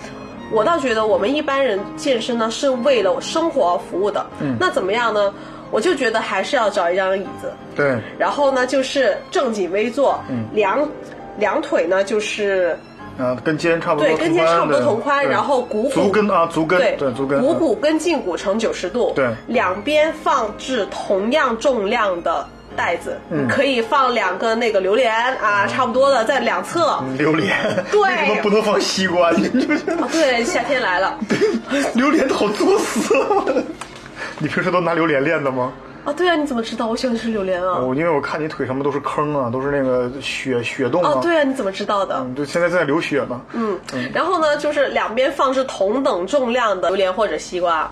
[0.49, 5.33] 我倒觉得我们一般人健身呢是为了生活而服务的，嗯，那怎么样呢？
[5.71, 10.87] 我就觉得还是要找一张椅子，对，然后呢，就是正襟危坐，嗯两
[11.37, 12.79] 两腿呢就是
[13.17, 23.17] 啊，跟肩差不多对，跟肩差不多同宽，然后股骨足跟啊，足跟对对足跟，嗯股骨跟胫骨成九十度，对两边放置同样重量的袋子，
[23.49, 26.97] 可以放两个那个榴莲啊，差不多的在两侧。
[27.17, 27.57] 榴莲，
[27.91, 29.31] 对 为什么不能放西瓜？
[30.13, 31.17] 对，夏天来了。
[31.95, 33.63] 榴莲好作死了。
[34.39, 35.73] 你平时都拿榴莲练的吗？
[36.05, 37.79] 啊，对啊，你怎么知道我喜欢吃榴莲啊？
[37.79, 41.11] 我因为我看你腿上面都是坑啊，都是那个血血洞啊。
[41.15, 42.15] 哦，对啊，你怎么知道的？
[42.21, 43.41] 嗯，对，现在在流血呢。
[43.51, 43.77] 嗯，
[44.13, 47.91] 然后呢，就是两边放置同等重量的榴莲或者西瓜，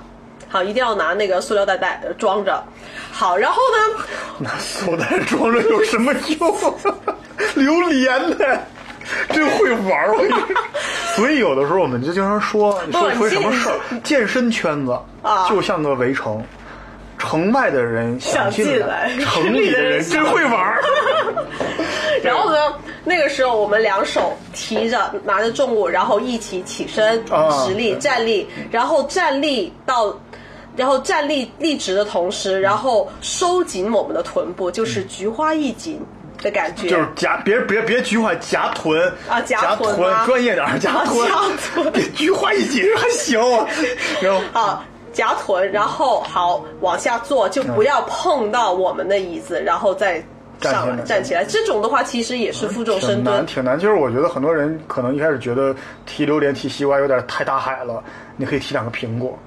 [0.55, 2.63] 好，一定要拿那个塑料袋袋呃装着。
[3.11, 4.05] 好，然后呢，
[4.39, 6.73] 拿塑料袋装着有什么用？
[7.55, 8.37] 榴莲呢？
[9.33, 10.47] 真会玩儿，我跟你说。
[11.17, 13.75] 所以有的时候我们就经常说，你说说什么事儿？
[14.01, 16.41] 健身圈子啊就像个围城，
[17.17, 20.81] 城外的人想进进来城里的人真会玩儿。
[22.23, 22.57] 然后呢，
[23.03, 30.17] 那个时候我们两手提着拿着重物，然后一起起身啊直立站立，然后站立到。
[30.75, 35.99] 然后站立立直的同时，然后收紧我们的臀部，就是菊花一紧
[36.41, 36.87] 的感觉。
[36.89, 41.35] 就是夹别别别菊花夹臀啊夹夹臀专业点儿夹臀夹
[41.73, 43.67] 臀， 别菊花一紧还行啊。
[44.21, 50.23] 然后啊，夹臀，然后好往下坐，就不要碰到我们的椅子，然后再
[50.61, 51.43] 上来站起来。
[51.45, 53.45] 这种的话，其实也是负重深挺难，蹲。
[53.45, 53.79] 挺难。
[53.79, 58.03] 就是我觉得很多人可能一开始觉得提榴莲、提西瓜有点太大海了，
[58.35, 59.37] 你可以提两个苹果，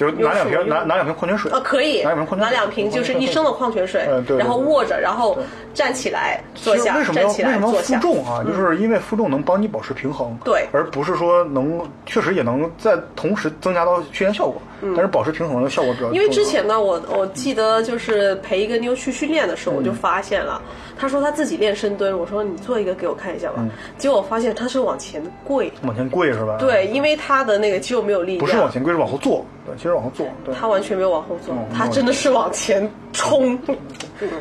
[0.00, 5.36] 就是拿两瓶拿拿两瓶矿泉水啊，可以拿两瓶矿泉水拿两瓶就是一升的矿泉水嗯，对对然后握着，然后
[5.74, 7.98] 站起来坐下，为什么要站起为什么要来坐下。
[7.98, 8.42] 嗯负重啊？
[8.42, 20.62] 就是因为负重能帮你保持平衡，对而不是说能确实也能在同时增加到训练效果，但是保持平衡的效果比较因为之前呢，我我记得就是陪一个妞去训练的时候，我嗯就发现了，
[21.00, 23.54] 她说他自己练深蹲，我说你做一个给我看一下吧。
[23.58, 29.42] 嗯结果我发现他是往前跪，往前跪是吧？，对，因为他的那个肌肉没有力量，不是往前跪，是往后坐。
[29.64, 30.26] 对，其实往后坐。
[30.44, 30.54] 对。
[30.54, 33.58] 她完全没有往后坐嗯，她真的是往前冲。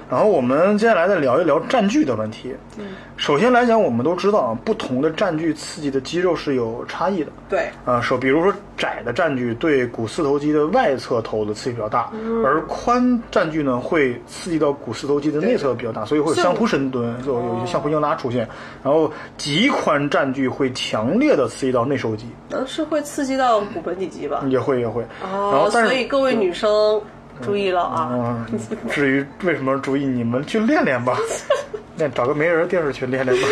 [0.10, 2.54] 然后我们接下来再聊一聊占据的问题。
[2.78, 7.32] 嗯，首先来讲，我们都知道啊，不同的占据刺激的肌肉是有差异的。
[7.48, 12.12] 对，啊，手比如说窄的占据对股四头肌的外侧头的刺激比较大，
[12.44, 18.46] 而宽占据呢会刺激到股四头肌的内侧比较大，所以会有相扑深蹲，就有一些相扑硬拉出现。
[18.84, 24.44] 然后极宽占据会强烈的刺激到内收肌，嗯，是会刺激到骨盆底肌吧？
[24.50, 25.06] 也会也会。
[25.22, 27.02] 然后哦，所以各位女生
[27.42, 28.10] 注意了啊！
[28.52, 31.18] 嗯，至于为什么注意，你们去练练吧，
[31.98, 33.48] 练找个没人的地儿去练练吧。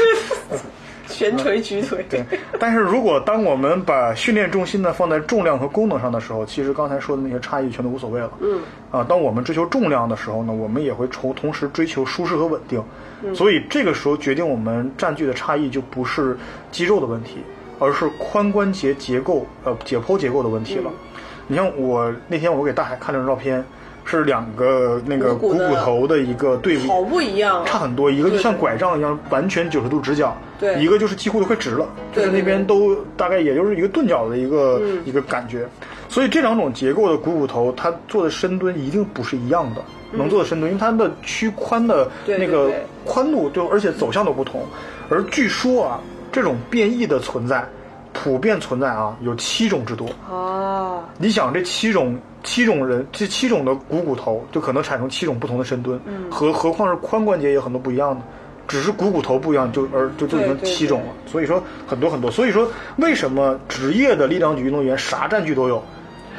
[1.08, 2.24] 悬垂举腿，对，
[2.60, 8.30] 但是如果当我们把训练重心呢放在重量和功能上的时候，其实刚才说的那些差异全都无所谓了。
[8.42, 12.84] 嗯，啊，当我们追求重量的时候呢，我们也会同同时追求舒适和稳定。
[13.34, 16.38] 所以这个时候决定我们占据的差异就不是
[16.72, 17.38] 肌肉的问题，
[17.80, 20.92] 而是髋关节结构呃解剖结构的问题了。
[21.48, 23.64] 你像我那天我给大海看了张照片，
[24.06, 35.68] 是两个那个股股骨骨头的一个对比，好不一样啊，差很多，一个就像拐杖一样，完全九十度直角，对一个就是几乎都快直了，就是那边都大概也就是一个钝角的一个、一个感觉，
[36.08, 39.82] 所以这两种结构的股骨头，它做的深蹲一定不是一样的，
[40.12, 42.72] 能做的深蹲，因为它的屈髋的那个
[43.06, 44.62] 宽度就而且走向都不同，
[45.10, 46.00] 而据说啊，
[46.32, 47.66] 这种变异的存在，
[48.24, 50.10] 普遍存在啊，有七种之多。
[50.30, 58.22] 哦，你想这七种七种人，这七种的股骨头就可能产生七种不同的深蹲，嗯何何况是髋关节也有很多不一样的，
[58.68, 61.08] 只是股骨头不一样就而就就已经七种了。
[61.28, 65.84] 所以说很多很多，所以说为什么职业的力量举运动员啥站据都有？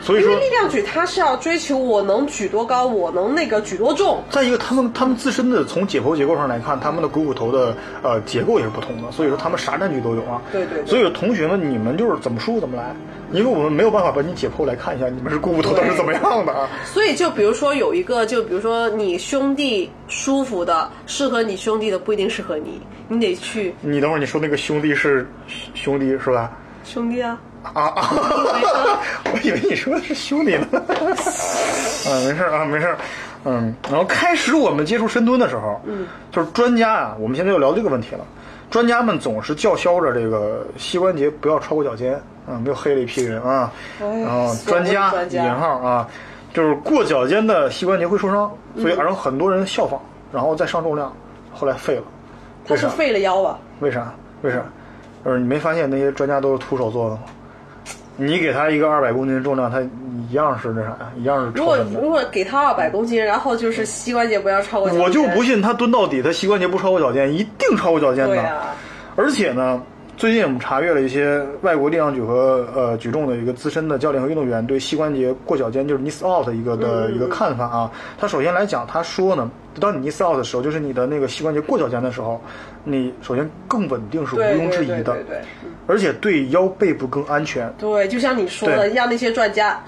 [0.00, 4.22] 所以说因为力量举它是要追求我能举多高，我能那个举多重。
[4.30, 10.40] 再一个，他们他们自身的从解剖结构上来看，他们的股骨头的呃结构也是不同的，所以说他们啥占据都有啊。
[10.52, 12.94] 对对对所以同学们，你们就是怎么舒服怎么来，
[13.32, 16.68] 因为我们没有办法把你解剖来看一下你们是股骨头都是怎么样的啊。
[16.84, 25.28] 所以就比如说有一个，就比如说你兄弟舒服的，适合你兄弟的不一定适合你，你得去你等会儿你说那个兄弟是
[25.74, 26.50] 兄弟是吧？
[26.88, 27.38] 兄弟啊。
[27.62, 28.11] 啊啊！
[29.33, 30.66] 我以为你说的是兄弟呢。
[30.72, 32.96] 啊，没事啊，没事。
[33.44, 38.24] 嗯，然后开始我们接触深蹲的时候，嗯，就是专家啊，我们现在又聊这个问题了。
[38.70, 42.14] 专家们总是叫嚣着这个膝关节不要超过脚尖，
[42.46, 43.72] 啊，又黑了一批人啊。
[44.01, 46.09] 哎然后专家引号啊，
[46.55, 50.01] 就是过脚尖的膝关节会受伤，所以然后很多人效仿，
[50.33, 51.12] 然后再上重量，
[51.53, 52.03] 后来废了。
[52.66, 53.59] 他是废了腰吧？
[53.80, 54.12] 为啥？
[54.43, 54.62] 为啥？
[55.24, 57.22] 就是你没发现那些专家都是徒手做的吗？
[58.20, 59.80] 你给他一个二百公斤的重量，他
[60.28, 61.12] 一样是那啥呀？
[61.16, 61.78] 一样是如果。
[61.92, 68.34] 如果给他二百公斤，然后就是膝关节不要超过脚尖，我就不信他蹲到底，他膝关节不超过脚尖，一定超过脚尖的。
[68.34, 68.74] 对啊，
[69.14, 69.80] 而且呢，
[70.18, 77.88] 最近我们查阅了一些外国力量举和呃举重的一个资深的教练和运动员对膝关节过脚尖就是 knee out 一个的一个看法啊。
[78.18, 79.48] 他首先来讲，他说呢，
[79.78, 82.42] 当你 knee out 的时候，就是你的那个膝关节过脚尖的时候，
[82.82, 85.40] 你首先更稳定是毋庸置疑的对对，对对
[85.86, 87.72] 而且对腰背部更安全。
[87.78, 89.80] 对，就像你说的，对让那些专家。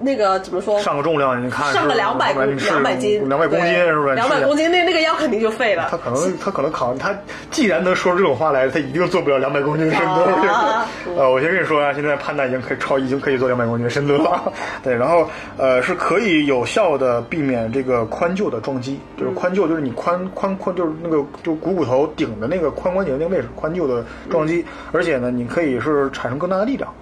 [0.00, 0.80] 那个怎么说？
[0.80, 4.08] 上个重量，你看上个是两百公两百斤，两百公斤是不是？
[4.08, 5.88] 是两百公斤，那那个腰肯定就废了。
[5.90, 7.14] 他可能他可能考他
[7.50, 10.48] 既然能说出这种话来，他一定做不了两百公斤深蹲。
[10.48, 10.86] 啊
[11.16, 14.52] 呃，我先跟你说啊，现在潘达已经可以超，已经可以做两百公斤深蹲了。
[14.82, 26.92] 对，然后呃是可以有效的避免这个髋臼的撞击，就是髋臼就是你髋髋髋就是那个就股骨头顶的那个髋关节那个位置，髋臼的撞击，而且呢，你可以是产生更大的力量。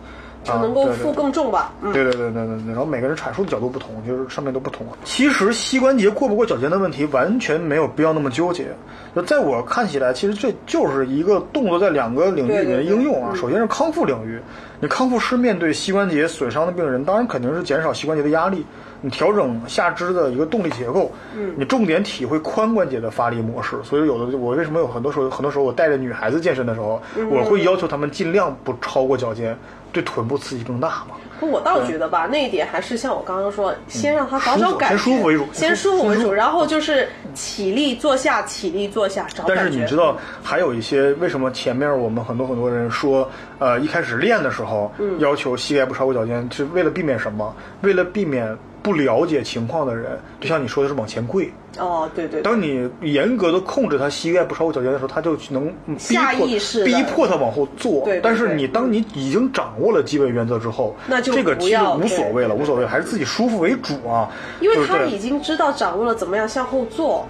[0.46, 1.72] 就能够负更重吧。
[1.82, 4.86] 嗯，对对对对对对，然后每个人阐述的角度不同，就是上面都不同。
[5.04, 8.68] 其实膝关节过不过脚尖的问题完全没有必要那么纠结。
[9.14, 13.34] 就在我看起来，其实这就是一个动作在两个领域里面的应用啊。
[13.34, 14.38] 首先是康复领域，
[14.78, 18.62] 你康复师面对膝关节损伤的病人，当然肯定是减少膝关节的压力，
[19.00, 23.76] 你调整下肢的一个动力结构，嗯，你重点体会髋关节的发力模式。
[23.82, 29.56] 所以有的我为什么有很多时候很多时候我带着女孩子健身的时候，我会要求她们尽量不超过脚尖，
[29.92, 31.16] 对臀部刺激更大嘛。
[31.38, 39.58] 不我倒觉得吧，那一点还是像我刚刚说，先让他找找感觉，先舒服为主先舒服为主，然后就是起立坐下，起立坐下，找但。
[39.58, 47.54] 是你知道，还有一些为什么前面我们很多很多人说，呃，一开始练的时候，嗯要求膝盖不超过脚尖，是为了避免什么？
[47.82, 48.56] 为了避免
[48.86, 51.52] 不了解情况的人，就像你说的是往前跪。
[51.76, 58.04] 哦，对对对，当你严格的控制他膝盖不超过脚尖的时候，他就能逼下迫意识逼迫他往后坐。
[58.04, 64.30] 对对但是你当你已经掌握了基本原则之后，那就这个其实无所谓了，无所谓，还是自己舒服为主啊。
[64.60, 67.26] 因为他已经知道掌握了怎么样向后坐，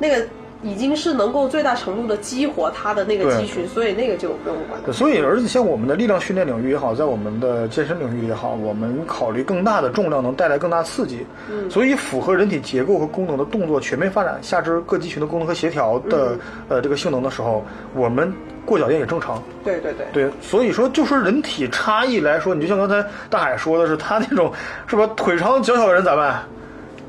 [0.00, 0.26] 那个
[0.62, 4.92] 已经是能够最大程度的激活他的那个肌群，所以那个就不用管。
[4.92, 11.26] 所以，而且像我们的力量训练领域也好，在我们的健身领域也好，我们考虑更大的重量能带来更大刺激。
[11.50, 16.38] 嗯，所以符合人体结构和功能的动作全面发展，下肢各肌群的功能和协调的、嗯
[16.68, 18.32] 呃这个性能的时候，我们
[18.64, 19.42] 过脚尖也正常。
[19.62, 24.50] 对对对，对，所以说就说人体差异来说，你就像刚才大海说的是，他那种
[24.86, 26.42] 是吧，腿长脚小的人咋办？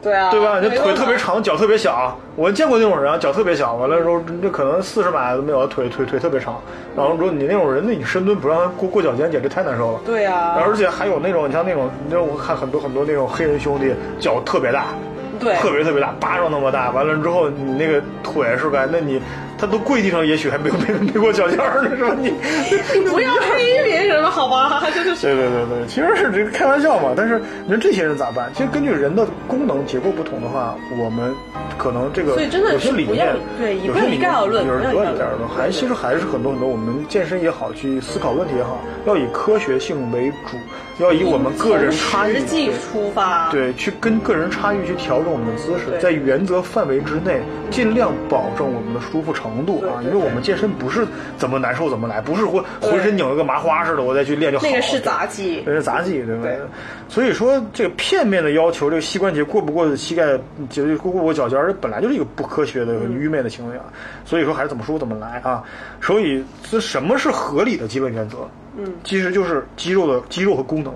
[0.02, 0.60] 对啊，对吧？
[0.62, 2.18] 你腿特别，长，脚特别小。
[2.36, 6.62] 我见过那种人啊，脚特别小，完了之后这可能四十码都没有，腿腿腿特别长。
[6.96, 10.00] 然后说你那种人，那你深蹲不让他过过脚尖，简直太难受了。
[10.06, 14.86] 对啊，而且还有那种，你像那种，你知道我看很多很多那种黑人兄弟，脚特别大，
[15.40, 16.92] 对特别特别大，巴掌那么大。
[16.92, 18.86] 完了之后，你那个腿是吧？
[18.92, 19.22] 那你
[19.58, 22.16] 他都跪地上，也许还没有 没没过脚尖儿呢，是吧？
[22.20, 22.32] 你
[22.94, 24.82] 你 不要黑别人了，好吧？
[24.94, 27.14] 对对对对，其实是这个开玩笑嘛。
[27.16, 28.52] 但是你说这些人咋办？
[28.54, 31.34] 其实根据人的功能结构不同的话，我们
[31.78, 36.68] 可能这个所以真的有些理念对有些理不要一概而论有不要一概而论有点儿的，还其实还是很多很多。
[36.70, 40.58] 我们健身也好，去思考问题也好，要以科学性为主，
[41.00, 47.40] 要以我们个人差异实际出发，对，去跟个人差异去调整我们的姿势，在原则范围之内，
[47.70, 50.02] 尽量保证我们的舒服程度啊。
[50.04, 51.06] 因为我们健身不是
[51.38, 54.66] 怎么难受怎么来，不是浑浑身拧了个麻花似的，我再去练就好。
[54.66, 55.74] 那个是杂技那。
[55.74, 56.44] 是杂技，对吧？
[56.44, 56.58] 对
[57.10, 60.38] 所以说，这个片面的要求，这个膝关节过不过膝盖，
[60.68, 63.86] 节过不过脚尖儿，本来就是一个不科学的、很愚昧的行为啊。
[64.26, 65.64] 所以说，还是怎么舒服怎么来啊。
[66.02, 68.38] 所以，这什么是合理的基本原则？
[68.78, 70.94] 嗯，其实就是肌肉的肌肉和功能。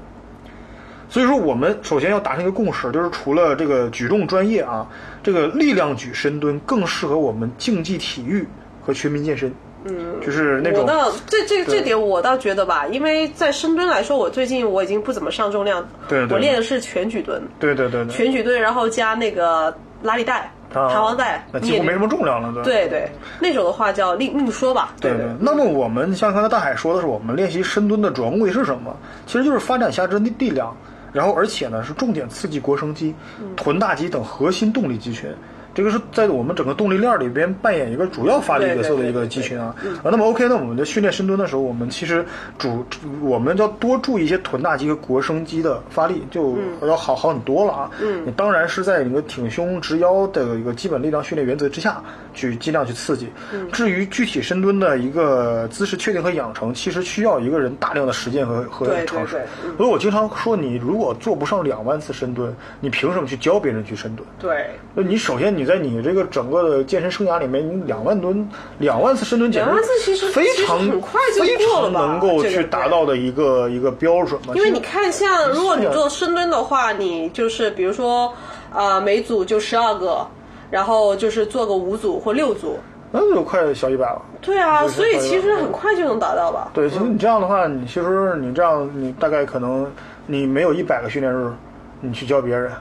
[1.10, 4.88] 所以说，我们首先要达成一个共识，就是除了这个举重专业啊，
[5.22, 8.48] 这个力量举深蹲更适合我们竞技体育
[8.82, 9.54] 和全民健身。
[9.84, 16.36] 嗯，就是那种我倒这这这点我倒觉得吧，因为在深蹲来说，我最近我已经不怎么上重量，对对。
[16.36, 25.26] 我练的是全举蹲，对对对对，全举蹲，然后加那个拉力带、啊弹簧带，那几乎没什么重量了，对对对，那种的话叫另另说吧，对对。
[25.40, 28.96] 那么我们像刚才大海说的是，我们练习深蹲的主要目的是什么？
[29.26, 30.76] 其实就是发展下肢的力量，
[31.12, 33.14] 然后而且呢是重点刺激腘绳肌、
[33.56, 35.30] 臀大肌等核心动力肌群。
[35.74, 39.76] 这个是在我们整个动力链里边扮演一个主要发力角色的一个肌群啊。
[40.04, 42.26] 啊，那么 OK，那我们在训练深蹲的时候，我们其实
[42.58, 42.86] 主
[43.22, 47.92] 我们要多注意一些臀大肌和腘绳肌的发力，就要好好很多了啊。
[48.02, 52.04] 嗯，你当然是在一个挺胸直腰的一个基本力量训练原则之下
[52.34, 53.30] 去尽量去刺激。
[53.72, 59.42] 至于具体深蹲的一个姿势确定和养成，其实需要一个人大量的实践和和尝试。
[59.78, 64.28] 所以我经常说，你如果做不上两万次深蹲，你凭什么去教别人去深蹲？
[64.40, 68.48] 对，那你首先你在你这个整个的健身生涯里面，你两万吨、
[68.80, 74.54] 两万次深蹲，简直两万次其实非常很快就非过了吧常能够去达到的一个一个标准嘛。
[74.56, 78.34] 因为你看，像如果你做深蹲的话，你就是比如说，
[78.74, 80.26] 呃，每组就十二个，
[80.72, 82.80] 然后就是做个五组或六组，
[83.12, 84.22] 那就快小一百了。
[84.42, 86.72] 对啊，所以其实很快就能达到吧？
[86.74, 89.86] 对，其实你这样的话，你其实你这样，你大概可能
[90.26, 91.52] 你没有一百个训练日，
[92.00, 92.72] 你去教别人，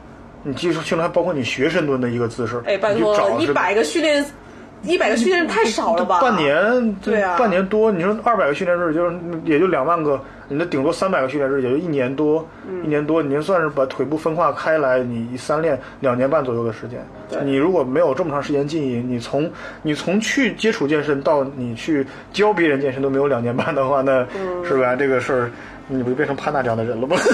[0.42, 4.24] 你技术性能还包括你学深蹲的一个姿势，哎，拜你去托找，是一百个训练，
[4.82, 6.20] 一百个训练日太少了吧？
[6.20, 10.18] 半年，对啊半年多，你说二百个训练日就是也就两万个，
[10.52, 17.06] 你的顶多三百个训练日也就一年多，嗯一年多，你就算是把腿部分化开来，你三练两年半左右的时间。
[17.44, 19.48] 你如果没有这么长时间经营，你从
[19.82, 24.96] 你从去接触健身到你去教别人健身都没有两年半的话，那、嗯是吧？
[24.96, 25.50] 这个事儿
[25.86, 27.16] 你不就变成潘娜这样的人了吗？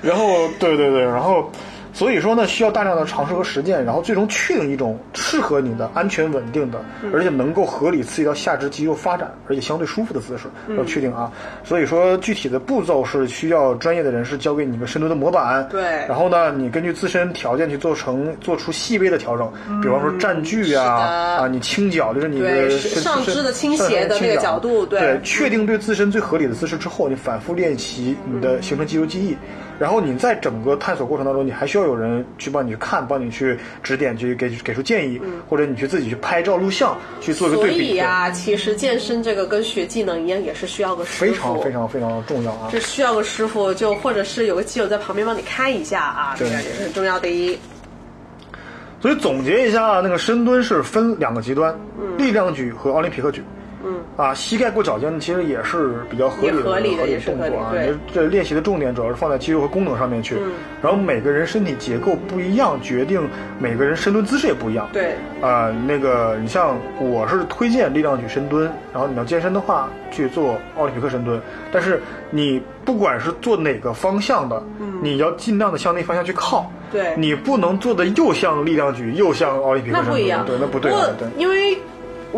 [0.00, 1.50] 然后，对对对，然后，
[1.96, 6.78] 所以说呢，需要大量的尝试和实践，然后最终确定一种适合你的、安全稳定的，
[7.10, 10.44] 而且能够合理刺激到下肢肌肉发展，而且相对舒服的姿势
[10.76, 11.32] 要确定啊。
[11.64, 15.80] 所以说，具体的步骤是需要专业的人士教给你一个深蹲的模板，对。
[16.06, 20.84] 然后呢，你根据自身条件去做成做出细微的调整，比方说站距啊
[21.40, 25.00] 啊，你倾角就是你的上身肢的倾斜的那个角度对。
[25.00, 29.34] 对，确定对自身最合理的姿势之后，你反复练习，你的形成肌肉记忆。
[29.78, 37.94] 然后你在整个探索过程当中，你还需要有人去帮你去看，帮你去指点，去给给出建议，或者你去自己去拍照录像，去做一个所对比。
[37.94, 42.68] 以啊，其实健身这个跟学技能一样，也是需要个师傅，非常非常非常重要啊！
[42.72, 47.58] 这需要个师傅，就或者是有个基友在旁边帮你看一下啊，这对个也是很重要的一。
[49.00, 51.78] 所以总结一下啊，那个深蹲是分两个极端，
[52.16, 53.42] 力量举和奥林匹克举。
[53.86, 57.72] 嗯，啊，膝盖过脚尖其实也是比较合理的也合理的动作啊。
[57.72, 60.34] 你这练习的重点主要是放在肌肉和功能上面去。
[60.36, 63.20] 嗯然后每个人身体结构不一样，决定
[63.58, 64.88] 每个人深蹲姿势也不一样。
[64.92, 71.40] 对，啊、那个你像我是推荐力量举深蹲，然后你要健身的话去做奥林匹克深蹲。
[71.72, 74.62] 但是你不管是做哪个方向的，
[75.02, 76.70] 你要尽量的向那方向去靠。
[76.70, 81.26] 嗯对你不能做的又像力量举又像奥林匹克深蹲，那不一样，对，那不对啊，对。
[81.36, 81.76] 因为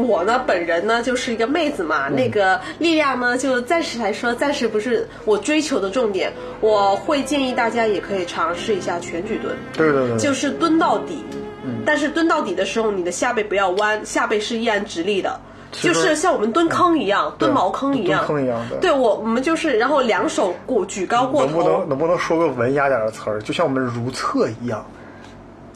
[0.06, 6.32] 我呢本人呢就是一个妹子嗯嘛，那个力量呢就暂时来说，暂时不是我追求的重点。
[6.60, 11.24] 我会建议大家也可以尝试一下全举蹲，对对对，就是蹲到底。
[11.64, 15.38] 嗯但是蹲到底的时候，你的下背不要弯，下背是依然直立的。
[15.70, 23.38] 就是像我们蹲坑一样，蹲茅坑一样，蹲坑一样对对我，我们就是，然后两手过举高过能不能，能不能说个文雅点的词儿？
[23.42, 24.82] 就像我们如厕一样，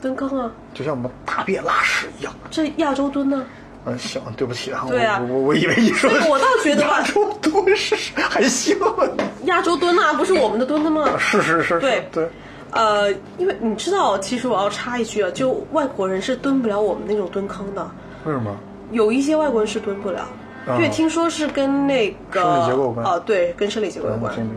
[0.01, 2.33] 蹲坑啊，就像我们大便拉屎一样。
[2.51, 3.45] 这亚洲蹲呢？
[3.85, 8.77] 嗯，行，对不起啊，对啊我我我以为你说我倒觉得吧 亚洲蹲是还行，
[9.47, 11.05] 亚洲蹲啊，不是我们的蹲的吗？
[11.19, 12.29] 是是是，对对，
[12.71, 17.91] 呃，因为你知道，其实我要插一句啊，就外国人是蹲不了我们那种蹲坑的，
[18.25, 18.57] 为什么？
[18.93, 20.21] 有一些外国人是蹲不了，
[20.67, 24.33] 啊因为听说是跟那个生理结构有关啊，对，跟生理结构有关。
[24.39, 24.49] 嗯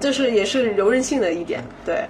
[0.00, 2.06] 对，这是也是柔韧性的一点，对，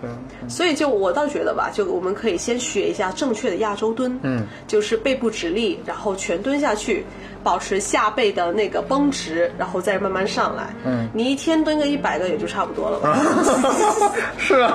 [0.48, 7.04] 所以就我倒觉得吧，就我们可以先学一下正确的亚洲蹲，嗯，就是背部直立，然后全蹲下去，
[7.42, 13.18] 保持下背的那个绷直，然后再慢慢上来，嗯，你一天蹲个一百个也就差不多了吧，
[14.38, 14.72] 是啊，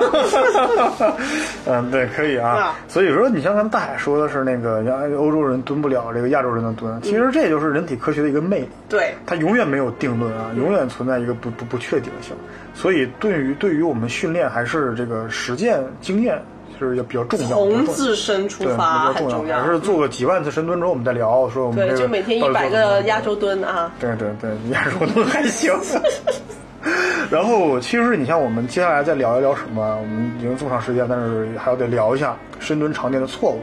[1.66, 2.48] 嗯，对，可以啊。
[2.50, 2.74] 啊。
[2.88, 8.68] 所以说，你像咱们大海说的是那个亚欧洲人蹲不了这个亚洲人的蹲，其实这就是人体科学的一个魅力。
[8.88, 12.34] 对，它永远没有定论啊，永远存在一个不不不确定性，
[12.74, 16.40] 所以对于对于我们训练还是这个实践经验
[16.78, 25.72] 是也比较重要，从自身出发很重要还，是做个几万次深蹲之后我们再聊，说我们对，这个就每天一百个压轴蹲啊，对对对，压轴蹲还行。
[27.30, 29.98] 然后，其实你像我们接下来再聊一聊什么？
[30.00, 33.60] 我们已经这么长时间，但是还要得聊一下深蹲常见的错误。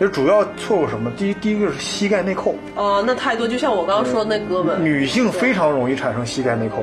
[0.00, 1.10] 就主要错误什么？
[1.16, 6.82] 第一，第一个是膝盖内扣，哦，那太多，就像我刚刚说的那哥们，女性非常容易产生膝盖内扣，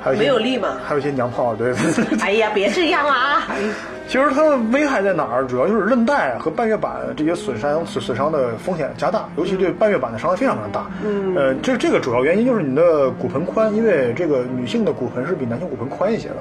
[0.00, 1.74] 还有没有力嘛还有一些娘炮，对。
[2.20, 3.48] 哎呀，别这样啊，
[4.08, 5.46] 其实它的危害在哪儿？
[5.46, 10.86] 主要就是韧带和半月板这些损伤损损伤的风险加大，尤其对半月板的伤害非常非常大。
[11.04, 16.36] 嗯，呃，这这个主要原因就是你的骨盆宽，因为这个女性的骨盆是比男性骨盆宽一些的，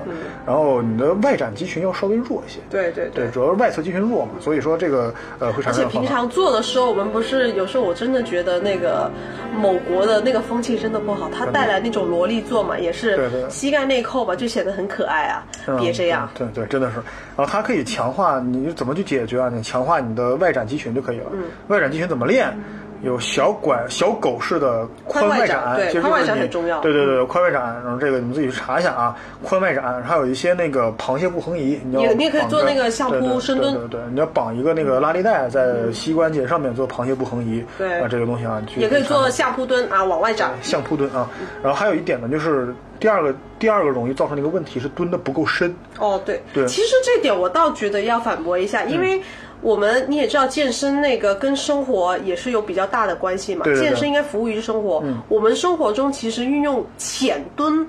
[0.46, 2.60] 然后你的外展肌群要稍微弱一些。
[2.70, 6.00] 对对对，主要是外侧肌群弱嘛，所以说这个呃会产而且生这样的方法。
[6.00, 9.12] 平常做的时候，我们不是有时候我真的觉得那个
[9.60, 15.44] 某国的那个风气真的不好，它带来那种萝莉坐嘛，也是膝盖内扣吧，就显得很可爱啊。
[15.68, 16.96] 嗯别这样，对对，真的是。
[17.36, 19.50] 然后它可以强化，你怎么去解决啊？
[19.54, 21.32] 你强化你的外展肌群就可以了。
[21.34, 22.56] 嗯外展肌群怎么练？
[23.04, 29.16] 有小管小狗式的髋外展，对其实就是宽外展你很重要对对对，髋外展，然后这个你们自己去查一下啊。
[29.46, 37.64] 髋外展，还有一些那个螃蟹步横移，你要你你也可以做那个相对对扑深蹲对对对，你要绑一个那个拉力带在膝关节上面做螃蟹步横移。
[37.78, 40.52] 对啊，这个东西啊，也可以做下扑蹲啊，往外展。
[40.62, 41.30] 下扑蹲啊。
[41.62, 45.76] 然后还有一点呢，就是第二个第二个容易造成的一个问题是蹲的不够深。
[46.00, 49.22] 哦，对，对其实这点我倒觉得要反驳一下，因为
[49.68, 53.66] 我们你也知道，健身那个跟生活也是有比较大的关系嘛。
[53.66, 55.04] 对对对健身应该服务于生活。
[55.28, 57.86] 我们生活中其实运用浅蹲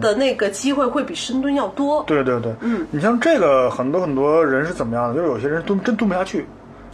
[0.00, 2.02] 的那个机会会比深蹲要多。
[2.08, 5.14] 对对对，嗯，你像这个很多很多人是怎么样的？
[5.14, 6.44] 就是有些人蹲真蹲不下去，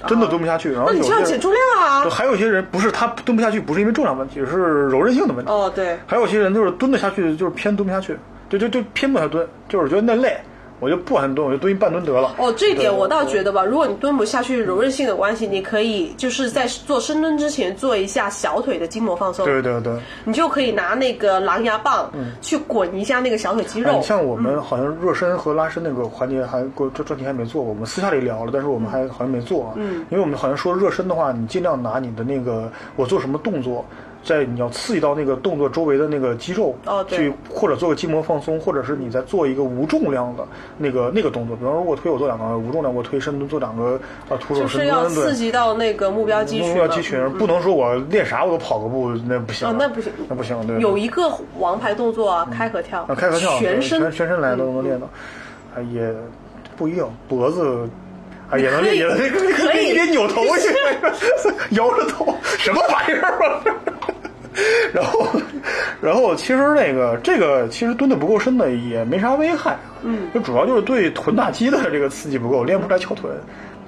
[0.07, 2.05] 真的蹲不下去，然后那你就要减重量啊。
[2.11, 4.57] 还有些人不是他蹲不下去，不是因为重量问题，是
[4.91, 5.51] 柔韧性的问题。
[5.51, 8.15] 哦，对，还有些人就是蹲得下去，就是偏蹲不下去，
[8.51, 10.37] 就就就偏不下蹲，就是觉得那累，
[10.83, 12.35] 我就不往下蹲，我就蹲一半蹲得了。
[12.39, 19.97] 哦，这一点我倒觉得吧，如果你蹲不下去，柔韧性的关系，你可以就是在做深蹲之前做一下小腿的筋膜放松，对对对。
[20.24, 22.11] 你就可以拿那个狼牙棒
[22.41, 23.93] 去滚一下那个小腿肌肉。
[23.93, 29.74] 哎像我们好像热身和拉伸那个环节还过这专题还没做过，我们私下里聊了，但是我们还好像没做啊。
[29.76, 33.85] 嗯，因为我们好像说热身的话，你尽量拿你的那个我做什么动作，
[34.25, 40.45] 在你要刺激到那个动作周围的那个肌肉，哦对去或者做个筋膜放松，或者是你在做一个无重量的
[40.79, 45.33] 那个那个动作，比方说我推我做两个无重量我推，深蹲做两个啊徒手就是要刺。
[45.33, 46.75] 激到那个目标肌群嘛。
[46.75, 50.79] 目标肌群不能说我练啥我都跑个步，那不行啊，那不行，那不行，对。
[50.79, 51.23] 有一个
[51.59, 55.07] 王牌动作啊，开合跳，啊，开合跳，全身全全身来都能练到，
[55.75, 56.14] 啊也
[56.77, 57.89] 不一定，脖子
[58.53, 60.69] 啊也能练，也能练，可以扭头 去，
[61.75, 63.65] 摇着头，什么玩意儿啊？
[64.93, 65.27] 然后，
[66.03, 73.33] 然后其实那个这个其实蹲的不够深的也没啥危害，嗯，就主要就是对臀大肌的这个刺激不够，练不出来翘臀。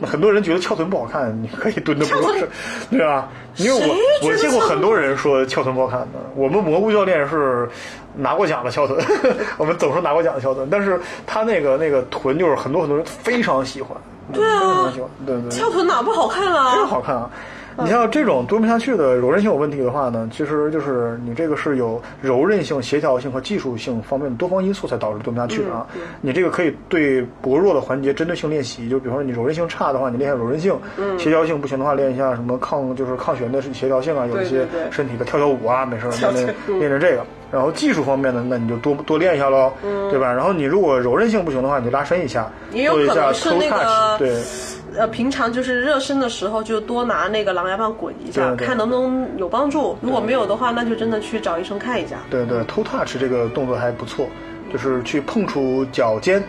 [0.00, 2.48] 那很多人觉得翘臀不好看，你可以蹲的不够深，
[2.90, 3.28] 对吧？
[3.56, 3.94] 因为我
[4.26, 7.68] 我见过很多人说翘臀不好看的，我们蘑菇教练是
[8.16, 8.98] 拿过奖的翘臀，
[9.58, 13.96] 我们总是拿过奖的翘臀，但是他那个那个臀就是很多很多人非常喜欢，
[14.32, 14.90] 对啊
[15.26, 16.86] 对对对，翘臀哪不好看非常啊？
[16.86, 17.30] 好看啊。
[17.78, 25.86] 你像这种蹲不下去的柔韧性有问题的话呢，其实就是你这个是有柔韧性、协调性和技术性方面的多方因素才导致蹲不下去的啊。
[26.20, 30.74] 你这个可以对薄弱的环节针对性练习，就比方说你柔韧性差的话，你练一下柔韧性；
[31.18, 37.24] 协调性不行的话，练一下什么抗就是抗旋的协调性啊，有一些身体的跳跳舞啊，没事练练练练这个。
[37.50, 39.72] 然后技术方面呢，那你就多多练一下喽，
[40.10, 40.32] 对吧？
[40.32, 44.42] 然后你如果柔韧性不行的话，你就拉伸一下，做一下可能是 toe 那 touch，对。
[44.96, 49.96] 呃，平常就是热身的时候，就多拿那个狼牙棒滚一下，对对看能不能有帮助。
[50.00, 52.18] 如果没有的话，那就真的去找医生看一下。
[52.30, 54.28] 对对，toe touch 这个动作还不错，
[54.72, 56.40] 就是去碰触脚尖，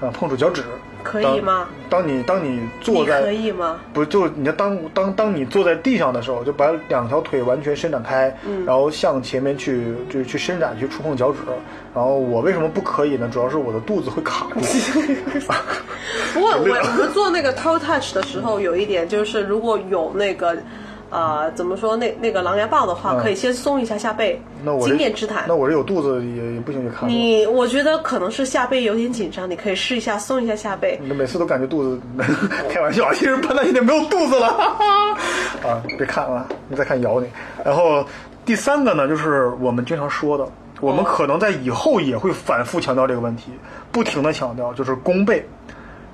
[0.00, 0.62] 啊，碰触脚趾。
[1.06, 1.68] 可以吗？
[1.88, 3.78] 当当你当你坐在可以吗？
[3.92, 8.36] 不就你要当当当你坐在地上的时候，就把两条腿完全伸展开，
[8.66, 11.38] 然后向前面去就是去伸展去触碰脚趾。
[11.94, 13.30] 然后我为什么不可以呢？
[13.32, 14.60] 主要是我的肚子会卡住。
[16.34, 20.56] 不过我 我们做那个 toe touch 的时候，有一点就是，如果有那个。
[21.16, 21.96] 呃，怎么说？
[21.96, 25.54] 那那个狼牙棒的话，嗯可以先松一下下背，那我这经验之谈那。
[25.56, 27.06] 我这有肚子也也不行，就卡住。
[27.06, 31.00] 你我觉得可能是下背有点紧张，你可以试一下松一下下背。
[31.02, 31.98] 你每次都感觉肚子，
[32.68, 34.48] 开玩笑，其实潘大现在没有肚子了，
[35.64, 37.26] 啊，别看了，你再看咬你。
[37.64, 38.04] 然后
[38.44, 40.46] 第三个呢，就是我们经常说的，
[40.82, 43.52] 我们可能在以后也会反复强调这个问题，
[43.90, 45.42] 不停的强调，就是弓背。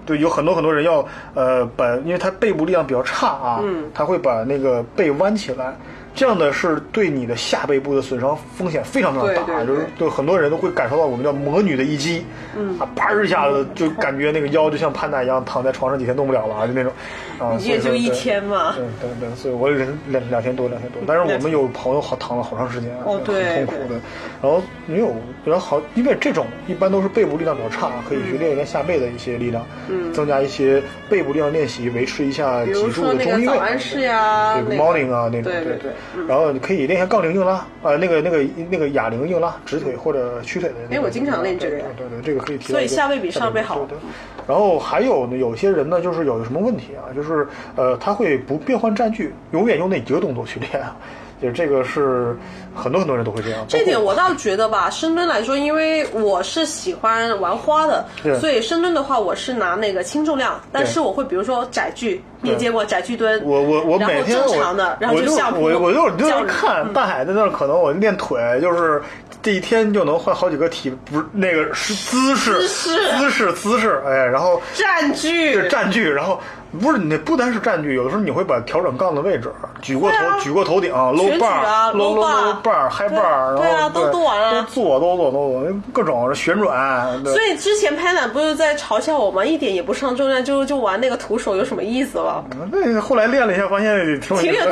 [0.04, 5.76] 对，有很多很多人要呃把，因为他背部力量比较差啊，嗯，他会把那个背弯起来，
[6.14, 12.24] 这样的是对你的下背部的损伤风险非常非常大，对对对就是对很多人都会感受到我们叫魔女的一击，
[12.56, 16.92] 嗯啊，叭一下子就感觉那个腰就像潘达一样躺在床上几天动不了了啊，就那种，
[17.38, 18.74] 啊，也就一天嘛。
[18.76, 24.00] 对对对，所以我忍两两天多两天多，但是我们有朋友好躺了好长时间，哦对很痛苦的。
[24.42, 33.46] 然后你有然后好，因为这种一般都是背部力量比较差，可以去练一练下背的一些力量，嗯，增加一些背部力量练习，维持一下脊柱的中立位。
[33.46, 35.92] 个早安式呀，morning 啊那种，对对对对。
[36.28, 40.96] 然后你可以练一下杠铃硬拉，呃，那个那个那个哑铃硬拉，直腿或者屈腿的那个。
[40.96, 43.98] 哎我经常练这个对对对，这个可以提所以下背比上背好对对
[44.46, 47.14] 然后还有呢，有些人呢，就是有什么问题啊？
[47.14, 47.46] 就是
[47.76, 50.96] 呃，他会不变换站距，永远用那几个动作去练啊。
[51.42, 52.36] 就是这个是
[52.74, 53.66] 很多很多人都会这样。
[53.68, 69.02] 这点我倒觉得吧，深蹲来说，因为我是喜欢玩花的对，所以深蹲的话，我是拿那个轻重量，但是我会比如说窄距，你也见过窄距蹲，我我我每天我正常的，然后我就下铺，我我就就叫嗯是看大海在那儿，可能我练腿就是
[69.42, 76.40] 这一天就能换好几个体，不是那个是姿势姿势姿势姿势，哎，然后站距是，站距，然后
[76.80, 79.52] 不是你不单是站距，有的时候你会把调整杠的位置，
[79.82, 89.44] 举过头、啊举过头顶，low 全举 bar、啊 low low low bar、high 对啊都都玩啊都做都做都做，各种旋转，所以之前拍懒不是在嘲笑我吗？
[89.44, 92.44] 一点也不上重量，就就玩那个徒手有什么意思了？
[92.70, 94.70] 那后来练了一下，发现挺有意思，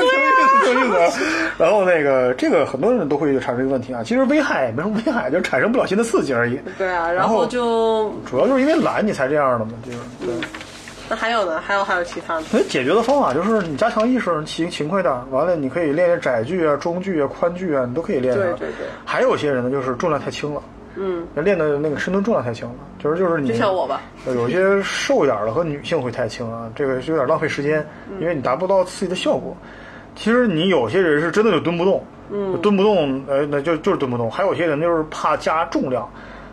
[0.65, 1.21] 挺有意思。
[1.59, 6.59] 然后那个这个很多人都会产生一个问题啊，其实危害也没什么危害，就产生不了新的刺激而已。
[6.79, 10.49] 对啊，然后就主要就是因为懒你才这样的嘛，就是对。
[11.11, 11.61] 那还有呢？
[11.61, 12.43] 还有还有其他的？
[12.45, 15.25] 所以解决的方法就是你加强意识，勤勤快点儿。
[15.33, 18.43] 完了，你可以练练窄距啊、中距啊、宽距啊，你都可以练上。
[18.43, 20.63] 对对对还有些人呢，就是重量太轻了，
[20.95, 27.85] 嗯，练的那个深蹲重量太轻了，就是就是你就像我吧，有些瘦一点儿的和女性会太轻啊，这个是有点浪费时间，
[28.21, 29.57] 因为你达不到刺激的效果。
[30.15, 34.31] 其实你有些人是真的就蹲不动，嗯，蹲不动，呃，那就就是蹲不动。
[34.31, 36.09] 还有些人就是怕加重量，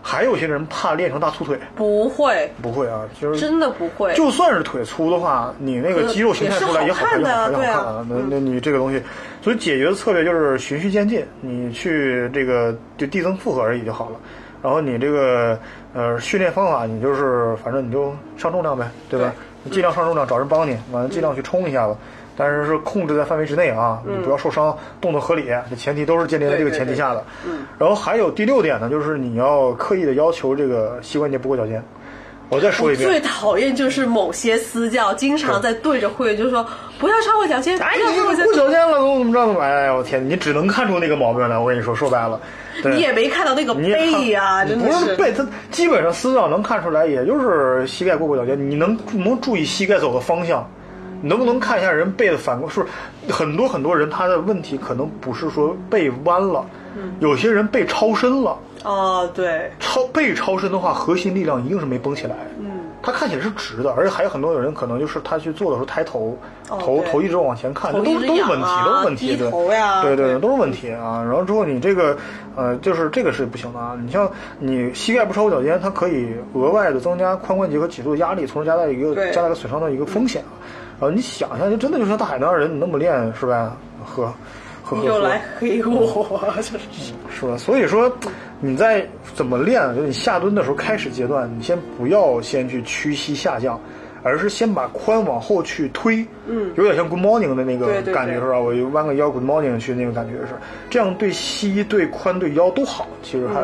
[0.09, 1.59] 还有些人怕练成大粗腿。
[1.75, 4.13] 不会，不会啊，就是真的不会。
[4.13, 8.07] 就算是腿粗的话，你那个肌肉形态出来也好看，也好看，也好看啊。
[8.09, 9.03] 那那你这个东西，
[9.41, 14.15] 所以解决的策略就是循序渐进，你去这个就递增负荷而已就好了。
[14.63, 15.59] 然后你这个
[15.93, 19.33] 呃训练方法，你就是反正你就上重量呗，对吧？
[19.63, 21.95] 你尽量上重量，找人帮你，完了尽量去冲一下子。
[22.37, 27.25] 但是是控制在范围之内啊，你不要受伤，动作合理，这前提都是建立在这个前提下的。
[27.45, 27.65] 嗯。
[27.79, 31.83] 然后还有第六点呢，就是你要刻意的要求这个膝关节不过脚尖。
[32.49, 36.65] 我再说一遍，最讨厌就是某些私教经常在对着会员就说
[36.97, 39.59] 不要超过脚尖，哎，你过脚尖了，怎么怎么着的？
[39.59, 41.57] 哎呀，我天，你只能看出那个毛病来。
[41.57, 42.39] 我跟你说，说白了，
[42.85, 48.57] 你也没看到那个背呀， 真的不是背，他基本上私教能看出来，也就是膝盖过过脚尖。
[48.69, 50.65] 你能能注意膝盖走的方向？
[51.21, 52.69] 能不能看一下人背的反过？
[52.69, 52.85] 是
[53.29, 56.65] 很多很多人他的问题可能不是说背弯了，
[57.19, 58.57] 有些人背超伸了。
[58.83, 62.35] 哦，对，超背超伸的话，核心力量一定是没绷起来。
[62.59, 62.67] 嗯，
[63.01, 66.37] 他看起来是直的，而且还有很多有人可能就是他去做的时候抬头，
[66.69, 69.35] 头头一直往前看，这都都是问题，都是问题。
[69.35, 71.21] 对头呀，对对，都是问题啊。
[71.23, 72.15] 然后之后你这个
[72.55, 73.97] 呃，就是这个是不行的啊。
[74.01, 80.53] 你像你膝盖不超过脚尖，它可以额外的增加髋关节和脊柱的压力，从而加大一个加大个损伤的一个风险啊。
[80.99, 83.77] 然后你想一下，就真的就像大海那样人，你那么练是吧？
[84.03, 84.33] 呵，
[84.83, 85.03] 呵呵。
[85.03, 86.77] 又来黑我， 就是
[87.29, 87.55] 是吧？
[87.55, 88.11] 所以说
[88.59, 89.95] 你在怎么练？
[89.95, 93.79] 就你下蹲的时候开始阶段，你先不要先去屈膝下降，
[94.23, 96.25] 而是先把髋往后去推。
[96.47, 98.59] 嗯，有点像 Good Morning 的那个感觉是吧？
[98.59, 100.55] 我弯个腰 Good Morning 去那个感觉是，
[100.89, 103.07] 这样对膝、对髋、对腰都好。
[103.21, 103.63] 其实还，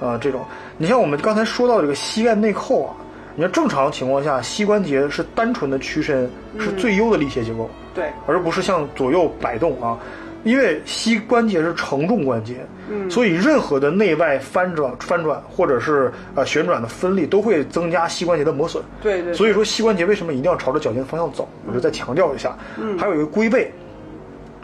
[0.00, 0.44] 呃，这种
[0.78, 2.96] 你像我们刚才说到这个膝盖内扣啊。
[3.34, 9.98] 你看，正常情况下，膝关节是单纯的屈伸，是最优的力学结构，对，而不是向左右摆动啊。
[10.44, 18.82] 因为膝关节是承重关节，嗯，所以任何的内外翻转、翻转或者是呃旋转的分力，都会增加膝关节的磨损。
[19.00, 19.32] 对对。
[19.32, 21.48] 所以说，膝关节为什么一定要朝着脚尖方向走？
[21.64, 22.58] 我就再强调一下。
[22.76, 22.98] 嗯。
[22.98, 23.72] 还有一个龟背，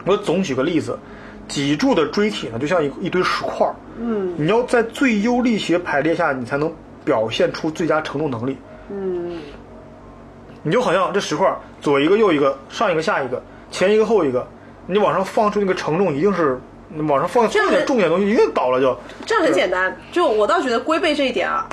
[0.05, 0.99] 我总举个例子，
[1.47, 3.65] 脊柱的椎体呢，就像一一堆石块
[3.97, 4.33] 嗯。
[4.37, 6.69] 你要在最优力学排列下，你才能。
[7.09, 8.55] 表现出最佳承重能力。
[8.91, 9.39] 嗯，
[10.61, 11.51] 你就好像这石块，
[11.81, 13.41] 左一个右一个，上一个下一个，
[13.71, 14.47] 前一个后一个，
[14.85, 16.61] 你往上放出那个承重，一定是
[17.07, 18.95] 往上放放点重点东西，一定倒了就。
[19.25, 21.67] 这样很简单，就我倒觉得龟背这一点啊。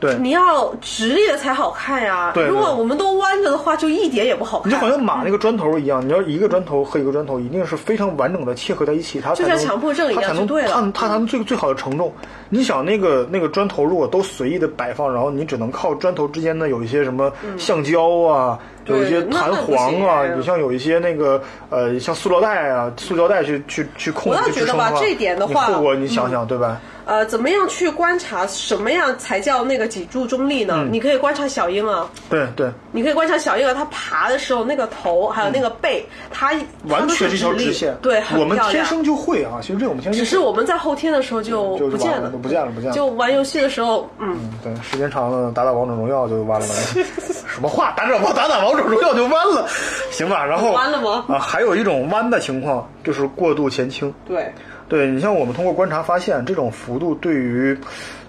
[0.00, 2.32] 对，你要直立的才好看呀。
[2.34, 4.68] 对，如果我们都弯着的话，就一点也不好看。
[4.68, 12.12] 你就好像码那个砖头一样，你要一个砖头和一个砖头一定是非常完整的切合在一起，它才能，它才能，它它才能最最好的承重。
[12.54, 26.78] 你想那个那个砖头如果都随意的摆放，然后你只能靠砖头之间呢有一些什么橡胶啊，有一些弹簧啊，你像有一些那个呃像塑料袋啊、塑胶袋去去去控制支撑的话，你后果你想想对吧？
[27.04, 30.86] 呃，怎么样去观察什么样才叫那个脊柱中立呢？
[30.88, 32.06] 你可以观察小婴儿。
[32.30, 32.70] 对对。
[32.92, 36.52] 你可以观察小婴儿，他爬的时候那个头还有那个背，他
[36.84, 37.92] 完全是一条直线。
[38.00, 40.24] 对，我们天生就会啊，其实这我们天生。
[40.24, 42.94] 只是我们在后天的时候就不见了，不见了，不见了。
[42.94, 44.50] 就玩游戏的时候，嗯。
[44.62, 46.66] 对，时间长了，打打王者荣耀就弯了。
[47.46, 47.92] 什么话？
[47.92, 49.66] 打打王打打王者荣耀就弯了？
[50.10, 51.24] 行吧，然后弯了吗？
[51.28, 54.12] 啊，还有一种弯的情况就是过度前倾。
[54.26, 54.52] 对。
[54.88, 57.74] 对你像我们通过观察发现，这种幅度对于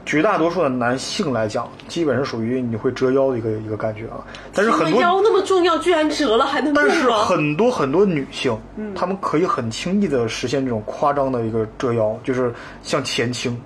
[0.05, 4.23] 绝大多数的男性来讲，基本是属于你会折腰的一个一个感觉啊。
[4.53, 13.59] 但是很多腰那么重要，居然折了还能但是很多很多女性，嗯，她们可以很轻易的实现这种夸张的一个折腰，就是向前倾，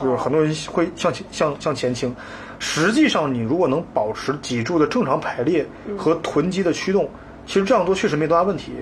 [0.00, 2.14] 就是很多人会向前向向前倾。
[2.58, 5.64] 实际上，你如果能保持脊柱的正常排列
[5.96, 7.08] 和臀肌的驱动，
[7.46, 8.72] 其实这样做确实没多大问题。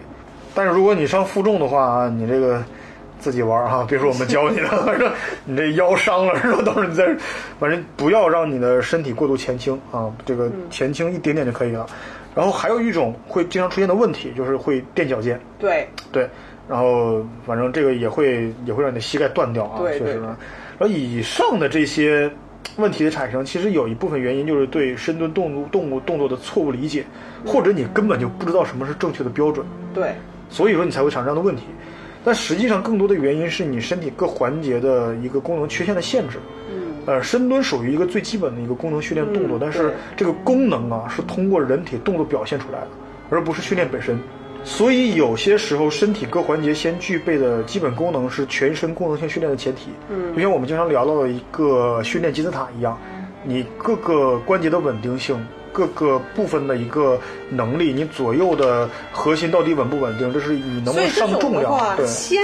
[0.55, 2.63] 但是如果你上负重的话啊，你这个。
[3.19, 4.69] 自己玩哈，别说我们教你了。
[4.85, 5.11] 反正
[5.47, 6.59] 你这腰伤了是吧？
[6.63, 7.17] 到时候你再，
[7.59, 11.87] 反正不要让你的身体过度前倾啊，这个前倾一点点就可以了。
[12.35, 15.41] 然后还有一种会经常出现的问题，就是会垫脚尖。
[15.59, 16.29] 对对，
[16.69, 20.23] 然后反正这个也会也会让你的膝盖断掉啊，确实。
[20.79, 22.31] 然后以上的这些
[22.77, 27.05] 问题的产生，其实有一部分原因就是对深蹲动作动物动作的错误理解，
[27.45, 29.65] 或者你根本就不知道什么是正确的标准。
[29.95, 30.15] 对，
[30.51, 31.63] 所以说你才会产生这样的问题。
[32.23, 36.39] 但实际上，更多的原因是你身体各环节的一个功能缺陷的限制。
[36.69, 42.89] 嗯，呃，深蹲属于一个最基本的一个功能训练动作，但是这个功能啊是通过人体动作表现出来的，
[43.31, 44.19] 而不是训练本身。
[44.67, 49.91] 所以有些时候，身体各环节先具备的基本功能是全身功能性训练的前提。
[50.11, 52.99] 嗯，就像我们经常聊到的一个训练金字塔一样，
[53.45, 55.39] 你各个关节的稳定性。
[55.73, 60.33] 各个部分的一个能力，你左右的核心到底稳不稳定？
[60.33, 61.95] 这是你能不能上重量？
[61.99, 62.41] 对，先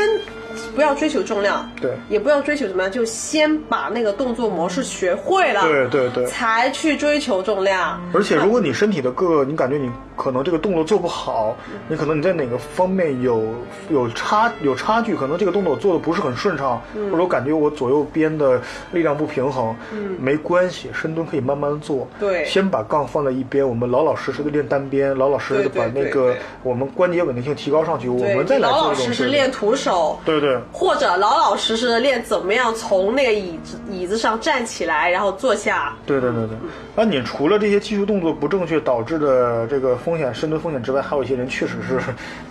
[0.74, 8.00] 不要追求重量，对，也不要追求什么样，就先把那个动作模式学会了，对对对，才去追求重量。
[8.12, 9.90] 而且，如果你身体的各个，你感觉你。
[10.14, 11.56] 可能这个动作做不好，
[11.88, 13.42] 你可能你在哪个方面有
[13.88, 16.80] 有差有差距，可能这个动作做的不是很顺畅，
[17.10, 18.60] 或者我感觉我左右边的
[18.92, 19.74] 力量不平衡，
[20.20, 36.56] 没关系，深蹲可以慢慢做，对，先把杠放在一边，我们老老实实的练单边，老老实实的把那个我们关节稳定性提高上去，我们再来老老实实练徒手，对对，或者老老实实的练怎么样从那个椅子椅子上站起来，然后坐下，对对对对，
[36.94, 41.98] 那你除了这些技术动作不正确导致的这个风风险深蹲风险之外，还有一些人确实是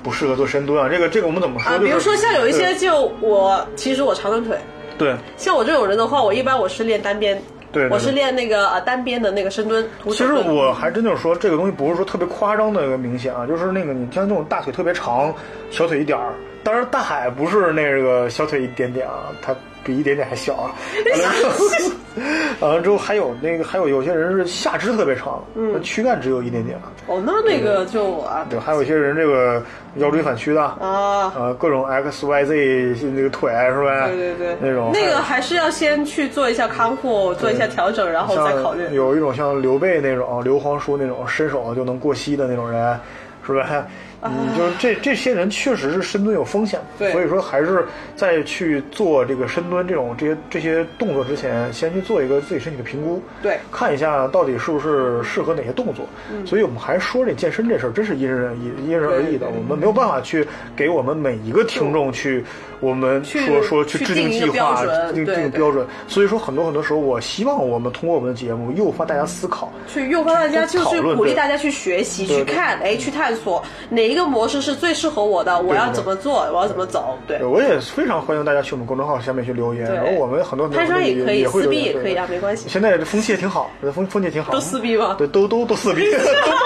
[0.01, 0.89] 不适合做深蹲啊。
[0.89, 1.73] 这个这个我们怎么说？
[1.73, 4.57] 啊，比如说像有一些就我其实我长短腿，
[4.97, 7.39] 对，像我这种人的话，我一般我是练单边，
[7.71, 9.87] 对，我是练那个呃单边的那个深蹲。
[10.05, 15.33] 其实我还真就是说，这个东西不是说特别夸张的一个明显啊，就是那个你像那种大腿特别长，
[15.69, 16.33] 小腿一点儿。
[16.63, 19.55] 当然大海不是那个小腿一点点啊，他。
[19.83, 20.71] 比一点点还小啊！
[22.59, 26.77] 完了之后还有那个还有有些人是下肢特别长，嗯，躯干只有一点点
[27.07, 29.63] 哦，那那个就啊，对，还有一些人这个
[29.95, 34.07] 腰椎反曲的啊，呃，各种 X Y Z 那个腿是吧？
[34.07, 38.83] 对对对，那种那个还是要先去做一下康复，做一下调整，然后再考虑。
[38.93, 42.99] 有一种像刘备那种刘皇叔那种伸手就能过膝的那种人，
[43.47, 43.85] 是吧？
[44.21, 56.05] 嗯，就是这这些人确实是深蹲有风险，所以说还是在去做这个深蹲这种这些这些动作之前，先去做一个自己身体的评估，对，看一下到底是不是适合哪些动作。
[56.45, 62.43] 所以我们还说这健身这事儿，真是因人因因人而异的，我们没有办法去给我们每一个听众去。
[62.79, 65.85] 我们说说去制定计划，定定标准。
[66.07, 77.17] 所以说很多很多时候，我希望我们通过我们的节目诱发大家思考，去诱发大家就是鼓励大家去学习、去看，哎，去探索哪一个模式是最适合我的，我要怎么做，我要怎么走。
[77.25, 82.67] 对，我也非常欢迎大家去我们公众号下面去留言，然后我们很多拍照也可以，撕逼也可以啊，没关系。
[82.67, 84.51] 现在风气也挺好，风风气挺好。
[84.51, 85.15] 都撕逼吗？
[85.17, 86.03] 对，都都都撕逼，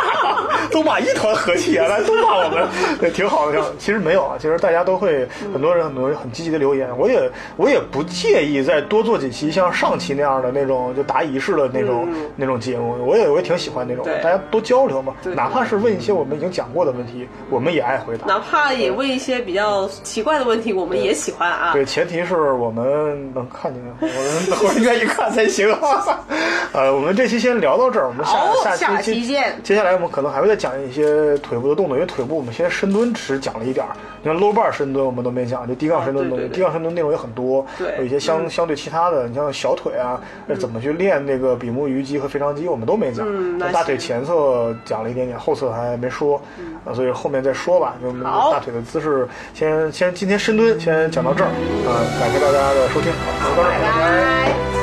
[0.72, 2.68] 都骂一团和气啊，来都骂我们，
[3.00, 3.62] 对，挺好的。
[3.78, 6.90] 其实没有啊，其实大家都会，很多人很多人很积极的留言。
[6.98, 18.26] 我也我也不介意再多做几期像上期那样的那种就答疑式的那种那种节目，我也我也挺喜欢那种，大家多交流嘛，哪怕是问一些我们已经讲过的问题，我们也爱回答。
[18.28, 21.74] 哪怕也问一些比较奇怪的问题，我们也喜欢啊。
[21.74, 25.68] 对，前提是我们能看见，我们我们愿意看才行。
[26.74, 29.56] 呃，我们这期先聊到这儿，我们下下期见。
[29.64, 36.72] 接下来我们可能还会再讲一些腿部的动作，因为腿部我们现在深蹲只讲了一点儿，你看 low bar 深蹲我们都没讲，就低杠深蹲东西低杠。
[36.74, 40.20] 深蹲内容也很多，对有一些相相对其他的，你像小腿啊，
[40.60, 43.26] 怎么去练那个比目鱼肌和腓肠肌，我们都没讲。
[43.72, 46.42] 大腿前侧讲了一点点，后侧还没说，
[46.84, 47.96] 啊，所以后面再说吧。
[48.02, 54.75] 就大腿的姿势，先先今天深蹲先讲到这儿，啊，感谢大家的收听，好，拜拜。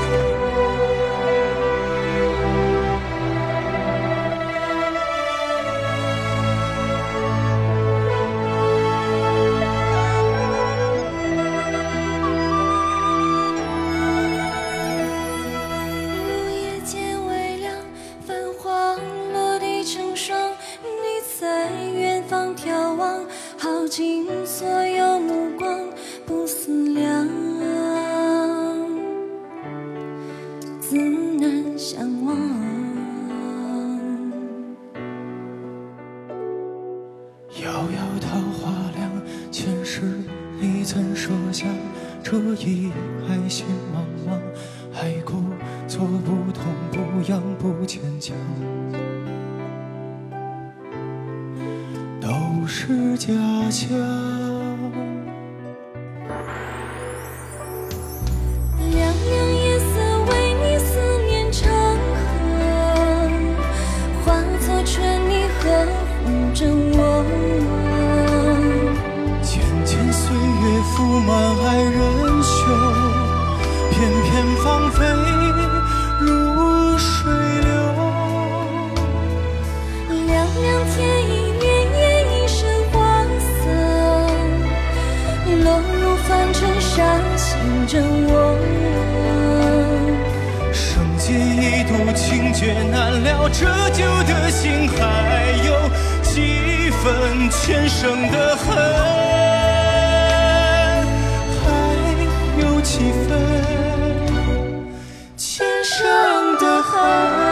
[94.03, 95.89] 留的心还有
[96.23, 98.67] 几分前生的恨
[101.63, 101.67] 还
[102.61, 103.29] 有几分
[105.37, 107.52] 前生的恨。